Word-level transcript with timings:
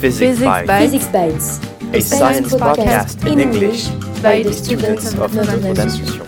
Physics, 0.00 0.38
Physics 0.38 0.66
Bites. 0.66 0.92
Physics 0.92 1.06
Bites, 1.08 1.60
a 1.94 2.00
science 2.00 2.52
podcast 2.54 3.26
in 3.26 3.40
English 3.40 3.88
by 4.22 4.42
the 4.42 4.52
students 4.52 5.14
of 5.14 5.34
Notre 5.34 5.58
Dame 5.58 5.72
d'Ascension. 5.74 6.20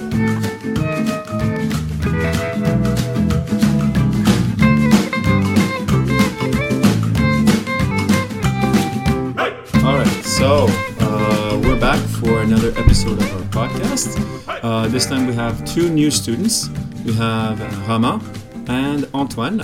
All 9.85 9.97
right, 9.99 10.25
so 10.25 10.67
uh, 11.01 11.61
we're 11.63 11.79
back 11.79 12.01
for 12.21 12.41
another 12.41 12.71
episode 12.79 13.21
of 13.21 13.55
our 13.55 13.69
podcast. 13.69 14.17
Uh, 14.49 14.89
this 14.89 15.05
time 15.05 15.27
we 15.27 15.35
have 15.35 15.63
two 15.67 15.91
new 15.91 16.11
students. 16.11 16.71
We 17.07 17.13
have 17.13 17.63
uh, 17.63 17.87
Rama 17.87 18.21
and 18.67 19.09
Antoine, 19.15 19.61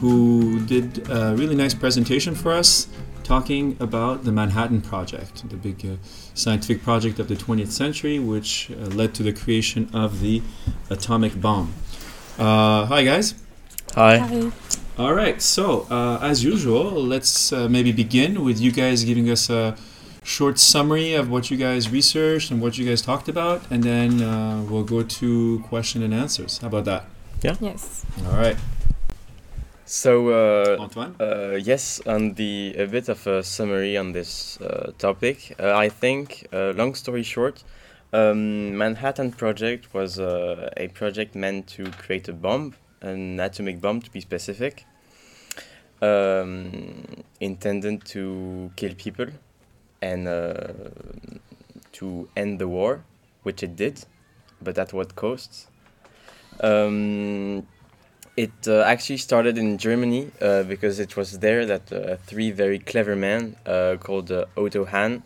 who 0.00 0.58
did 0.64 1.06
a 1.10 1.36
really 1.36 1.54
nice 1.54 1.74
presentation 1.74 2.34
for 2.34 2.50
us 2.50 2.88
talking 3.24 3.76
about 3.78 4.24
the 4.24 4.32
Manhattan 4.32 4.80
Project, 4.80 5.46
the 5.50 5.56
big 5.58 5.84
uh, 5.84 5.96
scientific 6.32 6.82
project 6.82 7.18
of 7.18 7.28
the 7.28 7.36
20th 7.36 7.72
century, 7.72 8.18
which 8.18 8.70
uh, 8.70 8.86
led 8.86 9.12
to 9.16 9.22
the 9.22 9.34
creation 9.34 9.90
of 9.92 10.20
the 10.20 10.40
atomic 10.88 11.38
bomb. 11.38 11.74
Uh, 12.38 12.86
hi, 12.86 13.04
guys. 13.04 13.34
Hi. 13.94 14.50
All 14.96 15.12
right, 15.12 15.42
so 15.42 15.86
uh, 15.90 16.18
as 16.22 16.42
usual, 16.42 16.90
let's 17.04 17.52
uh, 17.52 17.68
maybe 17.68 17.92
begin 17.92 18.42
with 18.42 18.58
you 18.58 18.72
guys 18.72 19.04
giving 19.04 19.28
us 19.28 19.50
a 19.50 19.76
short 20.28 20.58
summary 20.58 21.14
of 21.14 21.30
what 21.30 21.50
you 21.50 21.56
guys 21.56 21.90
researched 21.90 22.50
and 22.50 22.60
what 22.60 22.76
you 22.76 22.86
guys 22.86 23.00
talked 23.00 23.28
about, 23.30 23.62
and 23.70 23.82
then 23.82 24.20
uh, 24.20 24.62
we'll 24.68 24.84
go 24.84 25.02
to 25.02 25.58
question 25.70 26.02
and 26.02 26.12
answers. 26.12 26.58
How 26.58 26.66
about 26.68 26.84
that? 26.84 27.04
Yeah. 27.42 27.56
Yes. 27.60 28.04
All 28.26 28.36
right, 28.36 28.56
So, 29.86 30.28
uh, 30.28 30.76
Antoine. 30.80 31.14
uh, 31.18 31.56
yes, 31.56 32.02
on 32.06 32.34
the 32.34 32.74
a 32.76 32.86
bit 32.86 33.08
of 33.08 33.26
a 33.26 33.42
summary 33.42 33.96
on 33.96 34.12
this 34.12 34.60
uh, 34.60 34.92
topic, 34.98 35.54
uh, 35.58 35.74
I 35.74 35.88
think, 35.88 36.46
uh, 36.52 36.72
long 36.76 36.94
story 36.94 37.22
short, 37.22 37.64
um, 38.12 38.76
Manhattan 38.76 39.32
Project 39.32 39.94
was 39.94 40.18
uh, 40.18 40.68
a 40.76 40.88
project 40.88 41.34
meant 41.34 41.68
to 41.68 41.84
create 42.02 42.28
a 42.28 42.34
bomb, 42.34 42.74
an 43.00 43.40
atomic 43.40 43.80
bomb 43.80 44.02
to 44.02 44.10
be 44.10 44.20
specific, 44.20 44.84
um, 46.02 47.24
intended 47.40 48.04
to 48.06 48.70
kill 48.76 48.94
people 48.94 49.28
and 50.00 50.28
uh, 50.28 50.68
to 51.92 52.28
end 52.36 52.58
the 52.58 52.68
war, 52.68 53.04
which 53.42 53.62
it 53.62 53.76
did, 53.76 54.04
but 54.62 54.78
at 54.78 54.92
what 54.92 55.14
cost? 55.16 55.68
Um, 56.60 57.66
it 58.36 58.52
uh, 58.68 58.82
actually 58.82 59.16
started 59.16 59.58
in 59.58 59.78
Germany 59.78 60.30
uh, 60.40 60.62
because 60.62 60.98
it 61.00 61.16
was 61.16 61.38
there 61.40 61.66
that 61.66 61.92
uh, 61.92 62.16
three 62.26 62.50
very 62.50 62.78
clever 62.78 63.16
men 63.16 63.56
uh, 63.66 63.96
called 64.00 64.30
uh, 64.30 64.44
Otto 64.56 64.84
Hahn, 64.84 65.22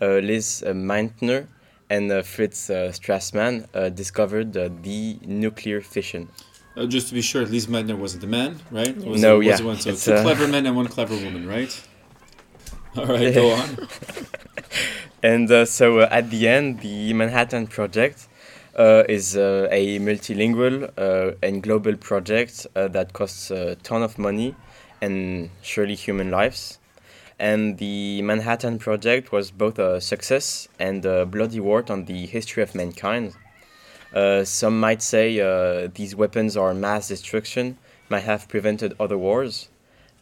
uh, 0.00 0.18
Liz 0.18 0.62
uh, 0.66 0.72
Meitner, 0.72 1.46
and 1.88 2.10
uh, 2.12 2.22
Fritz 2.22 2.70
uh, 2.70 2.92
Strassmann 2.92 3.66
uh, 3.74 3.88
discovered 3.88 4.56
uh, 4.56 4.68
the 4.82 5.18
nuclear 5.24 5.80
fission. 5.80 6.28
Uh, 6.76 6.86
just 6.86 7.08
to 7.08 7.14
be 7.14 7.20
sure, 7.20 7.44
Lise 7.44 7.66
Meitner 7.66 7.96
wasn't 7.98 8.20
the 8.20 8.28
man, 8.28 8.60
right? 8.70 8.96
Was 8.96 9.20
No, 9.20 9.34
it, 9.34 9.38
was 9.38 9.46
yeah, 9.46 9.54
it 9.58 9.64
one, 9.64 9.76
so 9.78 9.90
it's, 9.90 10.04
two 10.04 10.12
uh, 10.12 10.22
clever 10.22 10.46
men 10.46 10.66
and 10.66 10.76
one 10.76 10.86
clever 10.86 11.14
woman, 11.16 11.48
right? 11.48 11.72
All 12.96 13.06
right, 13.06 13.32
go 13.34 13.50
on. 13.52 13.88
And 15.22 15.50
uh, 15.50 15.66
so 15.66 16.00
uh, 16.00 16.08
at 16.10 16.30
the 16.30 16.48
end, 16.48 16.80
the 16.80 17.12
Manhattan 17.12 17.66
Project 17.66 18.26
uh, 18.74 19.04
is 19.08 19.36
uh, 19.36 19.68
a 19.70 19.98
multilingual 19.98 20.90
uh, 20.96 21.36
and 21.42 21.62
global 21.62 21.96
project 21.96 22.66
uh, 22.74 22.88
that 22.88 23.12
costs 23.12 23.50
a 23.50 23.74
ton 23.76 24.02
of 24.02 24.18
money 24.18 24.54
and 25.02 25.50
surely 25.60 25.94
human 25.94 26.30
lives. 26.30 26.78
And 27.38 27.78
the 27.78 28.22
Manhattan 28.22 28.78
Project 28.78 29.30
was 29.30 29.50
both 29.50 29.78
a 29.78 30.00
success 30.00 30.68
and 30.78 31.04
a 31.04 31.26
bloody 31.26 31.60
war 31.60 31.84
on 31.88 32.06
the 32.06 32.26
history 32.26 32.62
of 32.62 32.74
mankind. 32.74 33.34
Some 34.44 34.80
might 34.80 35.02
say 35.02 35.88
these 35.88 36.14
weapons 36.14 36.56
are 36.56 36.74
mass 36.74 37.08
destruction, 37.08 37.78
might 38.10 38.24
have 38.24 38.48
prevented 38.48 38.94
other 39.00 39.16
wars, 39.16 39.69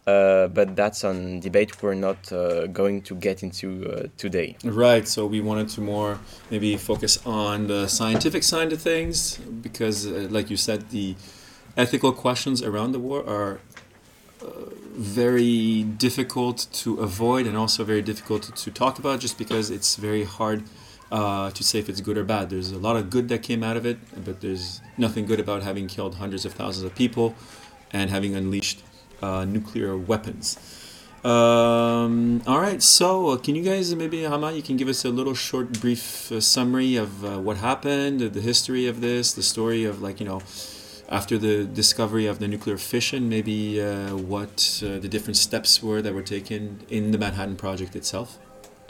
uh, 0.08 0.48
but 0.48 0.74
that's 0.74 1.04
on 1.04 1.38
debate 1.40 1.82
we're 1.82 2.00
not 2.08 2.32
uh, 2.32 2.66
going 2.68 3.02
to 3.02 3.14
get 3.14 3.42
into 3.42 3.68
uh, 3.92 4.06
today. 4.16 4.56
Right, 4.64 5.06
so 5.06 5.26
we 5.26 5.40
wanted 5.42 5.68
to 5.70 5.82
more 5.82 6.18
maybe 6.50 6.78
focus 6.78 7.14
on 7.26 7.66
the 7.66 7.88
scientific 7.88 8.42
side 8.42 8.72
of 8.72 8.80
things 8.80 9.36
because, 9.36 10.06
uh, 10.06 10.28
like 10.30 10.48
you 10.48 10.56
said, 10.56 10.88
the 10.90 11.14
ethical 11.76 12.12
questions 12.12 12.62
around 12.62 12.92
the 12.92 12.98
war 12.98 13.20
are 13.28 13.60
uh, 14.40 14.46
very 14.94 15.82
difficult 15.82 16.66
to 16.72 17.00
avoid 17.00 17.46
and 17.46 17.54
also 17.56 17.84
very 17.84 18.02
difficult 18.10 18.44
to, 18.44 18.52
to 18.52 18.70
talk 18.70 18.98
about 18.98 19.20
just 19.20 19.36
because 19.36 19.70
it's 19.70 19.96
very 19.96 20.24
hard 20.24 20.62
to 21.58 21.62
say 21.68 21.78
if 21.78 21.88
it's 21.88 22.00
good 22.00 22.16
or 22.16 22.24
bad. 22.24 22.48
There's 22.48 22.72
a 22.72 22.78
lot 22.78 22.96
of 22.96 23.10
good 23.10 23.28
that 23.28 23.42
came 23.42 23.62
out 23.62 23.76
of 23.76 23.84
it, 23.84 23.98
but 24.24 24.40
there's 24.40 24.80
nothing 24.96 25.26
good 25.26 25.40
about 25.40 25.62
having 25.62 25.86
killed 25.86 26.14
hundreds 26.14 26.44
of 26.46 26.52
thousands 26.54 26.84
of 26.84 26.94
people 26.94 27.34
and 27.92 28.10
having 28.10 28.34
unleashed 28.34 28.82
uh, 29.22 29.44
nuclear 29.44 29.96
weapons. 29.96 30.58
Um, 31.24 32.42
all 32.46 32.60
right, 32.60 32.82
so 32.82 33.30
uh, 33.30 33.36
can 33.36 33.54
you 33.56 33.62
guys 33.62 33.94
maybe 33.94 34.24
Rama, 34.24 34.52
you 34.52 34.62
can 34.62 34.76
give 34.76 34.88
us 34.88 35.04
a 35.04 35.08
little 35.10 35.34
short, 35.34 35.80
brief 35.80 36.30
uh, 36.30 36.40
summary 36.40 36.96
of 36.96 37.24
uh, 37.24 37.38
what 37.38 37.56
happened, 37.56 38.20
the 38.20 38.40
history 38.40 38.86
of 38.86 39.00
this, 39.00 39.32
the 39.32 39.42
story 39.42 39.84
of 39.84 40.00
like 40.00 40.20
you 40.20 40.26
know, 40.26 40.40
after 41.08 41.36
the 41.36 41.64
discovery 41.64 42.26
of 42.26 42.38
the 42.38 42.46
nuclear 42.46 42.78
fission, 42.78 43.28
maybe 43.28 43.80
uh, 43.82 44.16
what 44.16 44.82
uh, 44.84 44.98
the 45.00 45.08
different 45.08 45.36
steps 45.36 45.82
were 45.82 46.00
that 46.02 46.14
were 46.14 46.22
taken 46.22 46.80
in 46.88 47.10
the 47.10 47.18
Manhattan 47.18 47.56
Project 47.56 47.96
itself. 47.96 48.38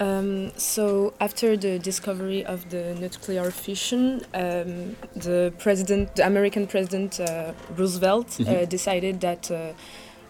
Um, 0.00 0.52
so 0.56 1.14
after 1.18 1.56
the 1.56 1.78
discovery 1.78 2.44
of 2.44 2.68
the 2.70 2.94
nuclear 2.94 3.50
fission, 3.50 4.22
um, 4.34 4.96
the 5.16 5.52
president, 5.58 6.14
the 6.14 6.24
American 6.26 6.66
president 6.68 7.18
uh, 7.18 7.52
Roosevelt, 7.76 8.28
uh, 8.40 8.44
Mhm. 8.44 8.68
decided 8.68 9.20
that 9.22 9.50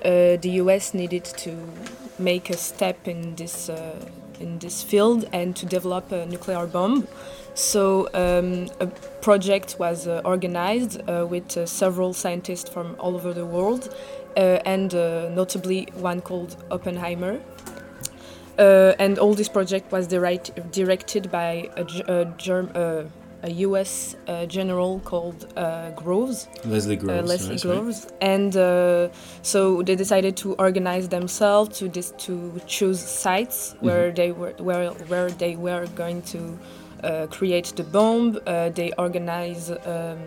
uh, 0.05 0.37
the 0.37 0.51
U.S. 0.63 0.95
needed 0.95 1.25
to 1.25 1.57
make 2.19 2.51
a 2.51 2.57
step 2.57 3.09
in 3.09 3.35
this 3.37 3.69
uh, 3.69 4.09
in 4.41 4.59
this 4.59 4.83
field 4.83 5.29
and 5.33 5.57
to 5.57 5.67
develop 5.67 6.13
a 6.13 6.27
nuclear 6.27 6.67
bomb. 6.67 7.09
So 7.55 8.09
um, 8.15 8.69
a 8.79 8.87
project 9.21 9.77
was 9.81 10.07
uh, 10.07 10.23
organized 10.25 11.01
uh, 11.09 11.27
with 11.29 11.57
uh, 11.57 11.67
several 11.67 12.13
scientists 12.13 12.71
from 12.71 12.95
all 13.01 13.17
over 13.17 13.33
the 13.35 13.45
world, 13.45 13.93
and 14.37 14.93
notably 15.35 15.89
one 15.95 16.21
called 16.21 16.57
Oppenheimer. 16.71 17.41
And 18.57 19.19
all 19.19 19.35
this 19.35 19.49
project 19.49 19.91
was 19.91 20.07
direct, 20.07 20.53
directed 20.71 21.33
by 21.33 21.69
a, 21.77 22.25
Germ, 22.37 22.71
uh, 22.77 23.05
a 23.43 23.51
U.S. 23.51 24.17
Uh, 24.27 24.47
general 24.47 25.01
called 25.01 25.53
uh, 25.57 25.91
Groves, 25.91 26.49
Leslie 26.65 26.97
uh, 26.97 27.01
Groves. 27.01 27.29
Leslie 27.29 27.49
nice, 27.51 27.65
right? 27.65 27.75
Groves, 27.75 28.07
and 28.21 28.57
uh, 28.57 29.09
so 29.43 29.83
they 29.83 29.95
decided 29.95 30.37
to 30.39 30.55
organize 30.55 31.09
themselves 31.09 31.79
to 31.79 31.89
dis- 31.89 32.15
to 32.19 32.61
choose 32.67 33.01
sites 33.01 33.77
where 33.81 34.11
they 34.11 34.33
were 34.33 34.55
where 34.59 34.91
where 35.09 35.31
they 35.31 35.57
were 35.57 35.87
going 35.95 36.23
to 36.23 36.59
uh, 37.05 37.27
create 37.31 37.73
the 37.77 37.85
bomb. 37.85 38.39
Uh, 38.47 38.71
they 38.71 38.93
organize 38.99 39.71
um, 39.71 40.19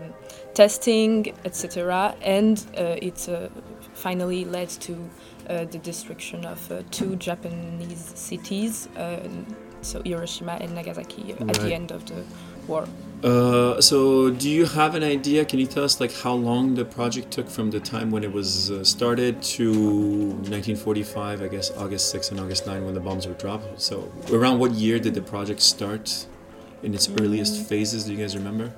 testing, 0.54 1.34
etc., 1.44 2.14
and 2.22 2.66
uh, 2.78 2.96
it 3.00 3.28
uh, 3.28 3.48
finally 3.94 4.44
led 4.44 4.68
to 4.68 4.92
uh, 5.48 5.64
the 5.66 5.78
destruction 5.78 6.44
of 6.44 6.70
uh, 6.70 6.82
two 6.90 7.16
Japanese 7.16 8.12
cities, 8.14 8.88
uh, 8.96 9.18
so 9.80 10.00
Hiroshima 10.04 10.58
and 10.60 10.74
Nagasaki, 10.74 11.34
uh, 11.34 11.46
at 11.48 11.56
the 11.56 11.74
end 11.74 11.90
of 11.90 12.06
the 12.06 12.24
war. 12.68 12.86
Uh, 13.22 13.80
so 13.80 14.30
do 14.30 14.50
you 14.50 14.66
have 14.66 14.96
an 14.96 15.04
idea? 15.04 15.44
Can 15.44 15.60
you 15.60 15.66
tell 15.66 15.84
us 15.84 16.00
like 16.00 16.12
how 16.12 16.32
long 16.34 16.74
the 16.74 16.84
project 16.84 17.30
took 17.30 17.48
from 17.48 17.70
the 17.70 17.78
time 17.78 18.10
when 18.10 18.24
it 18.24 18.32
was 18.32 18.70
uh, 18.72 18.82
started 18.82 19.40
to 19.42 19.70
1945? 19.70 21.40
I 21.42 21.46
guess 21.48 21.70
August 21.76 22.10
6 22.10 22.32
and 22.32 22.40
August 22.40 22.66
9 22.66 22.84
when 22.84 22.94
the 22.94 23.00
bombs 23.00 23.28
were 23.28 23.34
dropped. 23.34 23.80
So 23.80 24.10
around 24.32 24.58
what 24.58 24.72
year 24.72 24.98
did 24.98 25.14
the 25.14 25.22
project 25.22 25.60
start? 25.60 26.26
In 26.82 26.92
its 26.94 27.08
earliest 27.20 27.68
phases, 27.68 28.04
do 28.04 28.12
you 28.12 28.18
guys 28.18 28.34
remember? 28.36 28.72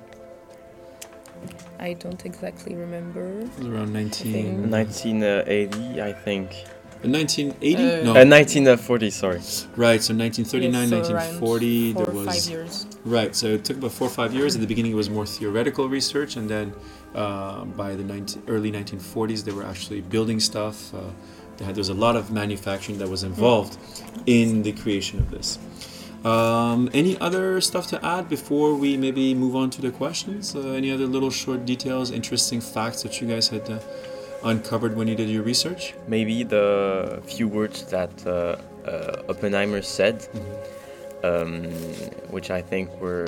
I 1.79 1.93
don't 1.93 2.23
exactly 2.23 2.75
remember. 2.75 3.39
It 3.39 3.57
was 3.57 3.67
around 3.67 3.93
think- 3.93 4.23
19, 4.23 4.69
1980, 4.69 6.01
I 6.03 6.13
think. 6.13 6.65
Uh, 7.05 7.09
1980? 7.09 7.75
Uh, 7.75 8.03
no, 8.03 8.11
Uh, 8.21 8.25
1940, 8.25 9.09
sorry. 9.09 9.39
right. 9.75 10.01
So 10.03 10.13
1939, 10.13 10.81
Yes, 10.81 10.89
so 10.89 11.13
1940. 11.13 11.93
four 11.93 12.05
there 12.05 12.13
was 12.13 12.27
five 12.27 12.51
years. 12.51 12.85
Right, 13.05 13.35
so 13.35 13.47
it 13.47 13.63
took 13.63 13.77
about 13.77 13.91
four 13.91 14.07
or 14.07 14.11
five 14.21 14.33
years. 14.33 14.55
At 14.55 14.61
the 14.61 14.67
beginning, 14.67 14.91
it 14.91 14.95
was 14.95 15.09
more 15.09 15.25
theoretical 15.25 15.87
research, 15.89 16.35
and 16.37 16.49
then 16.49 16.73
uh, 17.13 17.65
by 17.65 17.95
the 17.95 18.03
19, 18.03 18.43
early 18.47 18.71
1940s, 18.71 19.43
they 19.45 19.51
were 19.51 19.63
actually 19.65 20.01
building 20.01 20.39
stuff. 20.39 20.93
Uh, 20.93 20.99
they 21.57 21.63
had, 21.65 21.75
there 21.75 21.81
was 21.81 21.89
a 21.89 21.93
lot 21.93 22.15
of 22.15 22.31
manufacturing 22.31 22.97
that 22.99 23.07
was 23.09 23.23
involved 23.23 23.77
in 24.25 24.63
the 24.63 24.73
creation 24.73 25.19
of 25.19 25.31
this. 25.31 25.57
Um, 26.25 26.89
any 26.93 27.17
other 27.19 27.61
stuff 27.61 27.85
to 27.87 28.03
add 28.03 28.27
before 28.29 28.73
we 28.73 28.97
maybe 28.97 29.35
move 29.35 29.55
on 29.55 29.69
to 29.69 29.81
the 29.81 29.91
questions? 29.91 30.55
Uh, 30.55 30.59
any 30.81 30.91
other 30.91 31.05
little 31.05 31.29
short 31.29 31.65
details, 31.65 32.09
interesting 32.09 32.59
facts 32.61 33.03
that 33.03 33.21
you 33.21 33.27
guys 33.27 33.47
had 33.49 33.69
uh, 33.69 33.77
uncovered 34.45 34.95
when 34.95 35.07
you 35.07 35.15
did 35.15 35.29
your 35.29 35.43
research? 35.43 35.93
Maybe 36.07 36.43
the 36.43 37.21
few 37.25 37.47
words 37.47 37.83
that 37.87 38.11
uh, 38.25 38.31
uh, 38.87 39.23
Oppenheimer 39.29 39.81
said, 39.81 40.19
Mm-hmm. 40.19 41.25
um, 41.25 41.63
which 42.31 42.51
I 42.51 42.61
think 42.61 42.89
were 43.01 43.27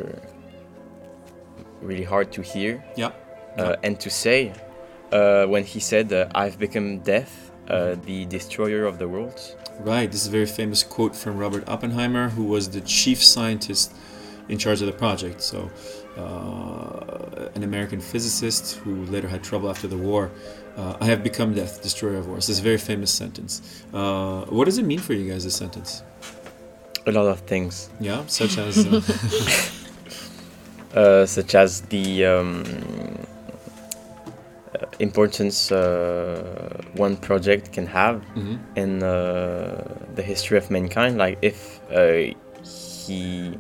really 1.82 2.04
hard 2.04 2.32
to 2.34 2.42
hear 2.42 2.84
Yeah. 2.96 3.12
uh, 3.58 3.76
and 3.84 4.00
to 4.00 4.10
say 4.10 4.54
uh, 5.12 5.46
when 5.46 5.64
he 5.64 5.80
said, 5.80 6.12
uh, 6.14 6.28
I've 6.36 6.58
become 6.60 7.00
death, 7.00 7.52
uh, 7.70 7.96
the 8.06 8.26
destroyer 8.26 8.86
of 8.86 8.98
the 9.00 9.08
world. 9.08 9.40
Right. 9.80 10.12
This 10.12 10.22
is 10.24 10.28
a 10.28 10.32
very 10.32 10.46
famous 10.62 10.84
quote 10.84 11.16
from 11.16 11.38
Robert 11.38 11.64
Oppenheimer, 11.68 12.30
who 12.30 12.44
was 12.44 12.70
the 12.70 12.82
chief 12.82 13.24
scientist 13.24 13.94
in 14.50 14.58
charge 14.58 14.82
of 14.82 14.88
the 14.88 14.94
project. 14.94 15.42
So, 15.42 15.70
uh, 16.18 17.50
an 17.56 17.64
American 17.64 18.00
physicist 18.02 18.78
who 18.78 19.06
later 19.06 19.28
had 19.28 19.44
trouble 19.44 19.70
after 19.70 19.88
the 19.88 19.98
war. 19.98 20.32
Uh, 20.76 20.96
I 21.02 21.06
have 21.06 21.24
become 21.24 21.56
death, 21.56 21.82
destroyer 21.82 22.18
of 22.18 22.28
wars. 22.28 22.48
This 22.48 22.58
is 22.58 22.60
a 22.60 22.64
very 22.64 22.78
famous 22.78 23.12
sentence. 23.12 23.84
Uh, 23.94 24.46
what 24.46 24.66
does 24.66 24.78
it 24.78 24.86
mean 24.86 25.00
for 25.00 25.14
you 25.14 25.32
guys, 25.32 25.44
this 25.44 25.56
sentence? 25.56 26.04
A 27.08 27.12
lot 27.12 27.26
of 27.26 27.40
things, 27.42 27.90
Yeah, 28.00 28.26
such 28.28 28.58
as. 28.58 28.86
Uh, 28.86 29.02
uh, 31.00 31.26
such 31.26 31.56
as 31.56 31.82
the 31.82 32.26
um, 32.26 32.64
uh, 34.76 34.86
importance 35.00 35.72
uh, 35.72 36.82
one 36.96 37.16
project 37.18 37.72
can 37.72 37.86
have 37.86 38.22
mhm. 38.36 38.60
in 38.76 39.04
uh, 39.04 39.84
the 40.16 40.22
history 40.22 40.58
of 40.58 40.70
mankind. 40.70 41.18
Like 41.18 41.38
if 41.42 41.80
uh, 41.92 42.34
he, 42.64 43.58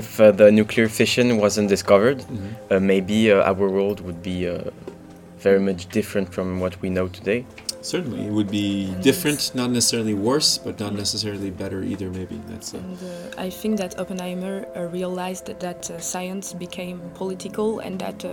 if 0.00 0.06
uh, 0.20 0.32
the 0.40 0.50
nuclear 0.50 0.88
fission 0.88 1.26
wasn't 1.44 1.68
discovered, 1.76 2.18
Mhm. 2.18 2.50
uh, 2.70 2.80
maybe 2.92 3.18
uh, 3.30 3.50
our 3.50 3.66
world 3.76 3.98
would 4.06 4.20
be 4.22 4.38
uh, 4.48 4.58
very 5.46 5.60
much 5.68 5.82
different 5.98 6.26
from 6.36 6.46
what 6.62 6.74
we 6.82 6.88
know 6.96 7.06
today. 7.18 7.40
Certainly, 7.94 8.22
it 8.28 8.32
would 8.32 8.50
be 8.50 8.68
different, 9.02 9.40
not 9.54 9.70
necessarily 9.70 10.14
worse, 10.14 10.50
but 10.66 10.74
not 10.80 10.92
necessarily 11.04 11.50
better 11.62 11.80
either. 11.92 12.08
Maybe 12.20 12.36
that's. 12.50 12.72
Uh, 12.74 12.78
And 12.78 12.98
uh, 13.02 13.46
I 13.46 13.50
think 13.60 13.72
that 13.82 13.92
Oppenheimer 14.02 14.56
uh, 14.64 14.88
realized 14.98 15.44
that, 15.48 15.58
that 15.60 15.82
uh, 15.90 16.00
science 16.12 16.46
became 16.66 16.98
political, 17.22 17.68
and 17.86 17.94
that 18.04 18.24
uh, 18.24 18.30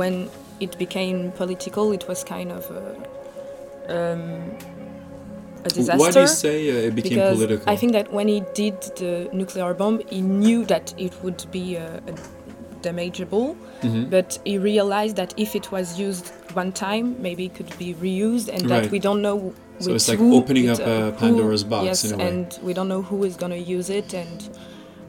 when 0.00 0.14
it 0.60 0.72
became 0.78 1.18
political, 1.42 1.86
it 1.98 2.04
was 2.10 2.24
kind 2.36 2.50
of 2.58 2.62
uh, 2.70 2.76
um, 3.96 4.22
a 5.64 5.68
disaster. 5.68 5.98
why 5.98 6.10
do 6.10 6.20
you 6.20 6.26
say 6.26 6.70
uh, 6.70 6.88
it 6.88 6.94
became 6.94 7.10
because 7.18 7.36
political? 7.38 7.72
I 7.72 7.76
think 7.76 7.92
that 7.92 8.12
when 8.12 8.28
he 8.28 8.42
did 8.54 8.80
the 8.96 9.28
nuclear 9.32 9.74
bomb, 9.74 10.00
he 10.10 10.20
knew 10.22 10.64
that 10.66 10.94
it 10.98 11.12
would 11.22 11.44
be 11.50 11.76
uh, 11.78 12.00
damageable, 12.82 13.56
Mhm. 13.82 14.10
but 14.10 14.38
he 14.44 14.58
realized 14.58 15.16
that 15.16 15.32
if 15.36 15.54
it 15.56 15.72
was 15.72 15.98
used 15.98 16.26
one 16.54 16.72
time, 16.72 17.16
maybe 17.20 17.46
it 17.46 17.54
could 17.54 17.72
be 17.78 17.94
reused, 17.94 18.48
and 18.48 18.62
Right. 18.62 18.82
that 18.82 18.90
we 18.90 18.98
don't 18.98 19.22
know. 19.22 19.52
So 19.80 19.94
it's 19.94 20.08
like 20.08 20.20
opening 20.20 20.66
it, 20.66 20.80
up 20.80 20.86
uh, 20.86 20.90
a 20.90 21.10
who- 21.10 21.12
Pandora's 21.18 21.64
box 21.64 21.84
yes, 21.84 22.04
in 22.04 22.12
a 22.14 22.16
way. 22.18 22.28
and 22.28 22.58
we 22.62 22.72
don't 22.74 22.88
know 22.88 23.02
who 23.02 23.24
is 23.24 23.36
gonna 23.36 23.56
use 23.56 23.90
it, 23.90 24.14
and 24.14 24.48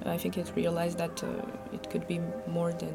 I 0.06 0.18
think 0.18 0.38
it 0.38 0.48
realized 0.56 0.98
that 0.98 1.24
uh, 1.24 1.28
it 1.74 1.90
could 1.92 2.08
be 2.08 2.19
more 2.48 2.72
than 2.72 2.94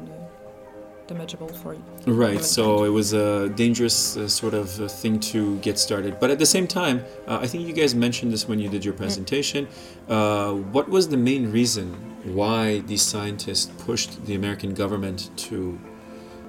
damageable 1.11 1.51
for 1.61 1.73
you. 1.73 1.83
Right, 2.05 2.43
so 2.43 2.83
it 2.83 2.89
was 2.89 3.13
a 3.13 3.49
dangerous 3.49 4.17
uh, 4.17 4.27
sort 4.27 4.53
of 4.53 4.79
uh, 4.79 4.87
thing 4.87 5.19
to 5.31 5.57
get 5.59 5.77
started. 5.77 6.19
But 6.19 6.31
at 6.31 6.39
the 6.39 6.45
same 6.45 6.67
time, 6.67 7.03
uh, 7.27 7.39
I 7.41 7.47
think 7.47 7.67
you 7.67 7.73
guys 7.73 7.93
mentioned 7.93 8.31
this 8.31 8.47
when 8.47 8.59
you 8.59 8.69
did 8.69 8.83
your 8.85 8.93
presentation. 8.93 9.67
Uh, 10.07 10.53
what 10.75 10.89
was 10.89 11.09
the 11.09 11.17
main 11.17 11.51
reason 11.51 11.93
why 12.23 12.79
these 12.81 13.01
scientists 13.01 13.71
pushed 13.85 14.25
the 14.25 14.35
American 14.35 14.73
government 14.73 15.29
to 15.47 15.79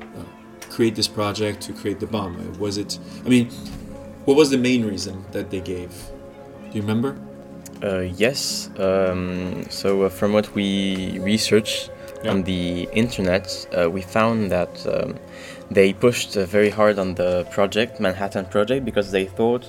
uh, 0.00 0.68
create 0.70 0.94
this 0.94 1.08
project, 1.08 1.60
to 1.62 1.72
create 1.72 1.98
the 2.00 2.06
bomb? 2.06 2.58
Was 2.58 2.78
it, 2.78 2.98
I 3.24 3.28
mean, 3.28 3.50
what 4.24 4.36
was 4.36 4.50
the 4.50 4.58
main 4.58 4.84
reason 4.84 5.24
that 5.32 5.50
they 5.50 5.60
gave? 5.60 5.90
Do 6.70 6.78
you 6.78 6.82
remember? 6.82 7.18
Uh, 7.82 8.00
yes. 8.16 8.70
Um, 8.78 9.64
so 9.68 10.02
uh, 10.02 10.08
from 10.08 10.32
what 10.32 10.54
we 10.54 11.18
researched 11.18 11.90
Yeah. 12.24 12.32
on 12.32 12.42
the 12.44 12.88
internet, 12.92 13.66
uh, 13.76 13.90
we 13.90 14.02
found 14.02 14.50
that 14.50 14.86
um, 14.86 15.14
they 15.70 15.92
pushed 15.92 16.36
uh, 16.36 16.46
very 16.46 16.70
hard 16.70 16.98
on 16.98 17.14
the 17.14 17.44
project, 17.50 18.00
Manhattan 18.00 18.44
Project, 18.46 18.84
because 18.84 19.10
they 19.10 19.26
thought 19.26 19.64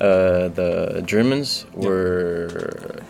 uh, 0.00 0.48
the 0.60 1.02
Germans 1.06 1.66
Yeah. 1.76 1.88
were 1.88 2.48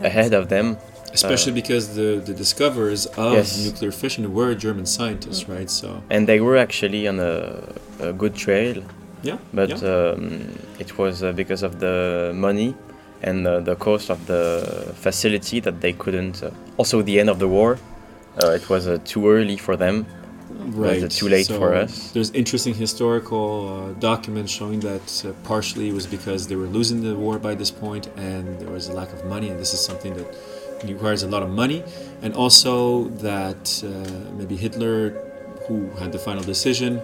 ahead 0.02 0.32
of 0.34 0.48
them. 0.48 0.76
Especially 1.12 1.52
because 1.52 1.94
the, 1.94 2.20
the 2.24 2.34
discoverers 2.34 3.06
of 3.16 3.32
Yes. 3.32 3.64
nuclear 3.64 3.92
fission 3.92 4.32
were 4.34 4.54
German 4.54 4.84
scientists, 4.86 5.48
right? 5.48 5.70
So, 5.70 6.02
And 6.10 6.26
they 6.26 6.40
were 6.40 6.56
actually 6.56 7.08
on 7.08 7.18
a, 7.18 7.62
a 8.00 8.12
good 8.12 8.34
trail, 8.34 8.82
yeah. 9.22 9.38
but 9.54 9.70
yeah. 9.70 9.88
um, 10.12 10.48
it 10.78 10.98
was 10.98 11.22
uh, 11.22 11.32
because 11.32 11.62
of 11.62 11.78
the 11.80 12.32
money 12.34 12.74
and 13.22 13.46
uh, 13.46 13.60
the 13.60 13.74
cost 13.76 14.10
of 14.10 14.26
the 14.26 14.92
facility 14.96 15.60
that 15.60 15.80
they 15.80 15.92
couldn't. 15.92 16.42
Uh, 16.42 16.50
also, 16.76 17.00
the 17.02 17.18
end 17.20 17.30
of 17.30 17.38
the 17.38 17.48
war, 17.48 17.78
uh, 18.42 18.50
it 18.50 18.68
was 18.68 18.86
uh, 18.86 18.98
too 19.04 19.28
early 19.28 19.56
for 19.56 19.76
them. 19.76 20.06
Was 20.74 21.02
it 21.02 21.10
too 21.10 21.28
late 21.28 21.46
for 21.46 21.74
us? 21.74 22.10
There's 22.12 22.30
interesting 22.30 22.74
historical 22.74 23.46
uh, 23.68 24.00
documents 24.00 24.52
showing 24.52 24.80
that 24.80 25.24
uh, 25.24 25.32
partially 25.44 25.88
it 25.88 25.94
was 25.94 26.06
because 26.06 26.46
they 26.46 26.56
were 26.56 26.66
losing 26.66 27.02
the 27.02 27.14
war 27.14 27.38
by 27.38 27.54
this 27.54 27.70
point 27.70 28.06
and 28.16 28.58
there 28.60 28.70
was 28.70 28.88
a 28.88 28.92
lack 28.92 29.12
of 29.12 29.24
money, 29.24 29.48
and 29.50 29.58
this 29.58 29.72
is 29.72 29.80
something 29.80 30.14
that 30.14 30.26
requires 30.84 31.22
a 31.22 31.28
lot 31.28 31.42
of 31.42 31.50
money, 31.50 31.82
and 32.22 32.34
also 32.34 33.04
that 33.28 33.82
uh, 33.84 34.34
maybe 34.36 34.56
Hitler, 34.56 35.10
who 35.66 35.90
had 36.00 36.12
the 36.12 36.18
final 36.18 36.42
decision, 36.42 37.00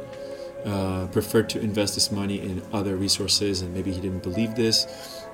uh, 0.65 1.06
preferred 1.09 1.49
to 1.50 1.61
invest 1.61 1.94
this 1.94 2.11
money 2.11 2.41
in 2.41 2.62
other 2.73 2.97
resources, 2.97 3.61
and 3.62 3.75
maybe 3.75 3.93
he 3.93 4.00
didn't 4.00 4.23
believe 4.23 4.55
this. 4.55 4.87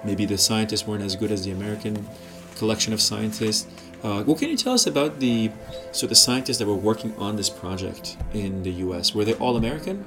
Maybe 0.04 0.24
the 0.24 0.38
scientists 0.38 0.86
weren't 0.86 1.04
as 1.04 1.14
good 1.14 1.30
as 1.30 1.44
the 1.44 1.52
American 1.52 2.08
collection 2.56 2.92
of 2.92 3.00
scientists. 3.00 3.66
Uh, 4.02 4.22
what 4.24 4.38
can 4.38 4.48
you 4.48 4.56
tell 4.56 4.72
us 4.72 4.86
about 4.86 5.20
the 5.20 5.50
so 5.92 6.06
the 6.06 6.14
scientists 6.14 6.58
that 6.58 6.66
were 6.66 6.74
working 6.90 7.14
on 7.18 7.36
this 7.36 7.50
project 7.50 8.16
in 8.32 8.62
the 8.62 8.72
U.S. 8.86 9.14
Were 9.14 9.24
they 9.24 9.34
all 9.34 9.56
American? 9.56 10.04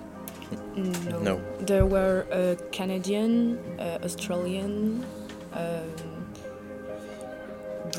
No. 0.76 1.20
No. 1.20 1.42
There 1.60 1.86
were 1.86 2.26
uh, 2.32 2.56
Canadian, 2.72 3.58
uh, 3.80 4.00
Australian, 4.04 5.06
um, 5.54 5.90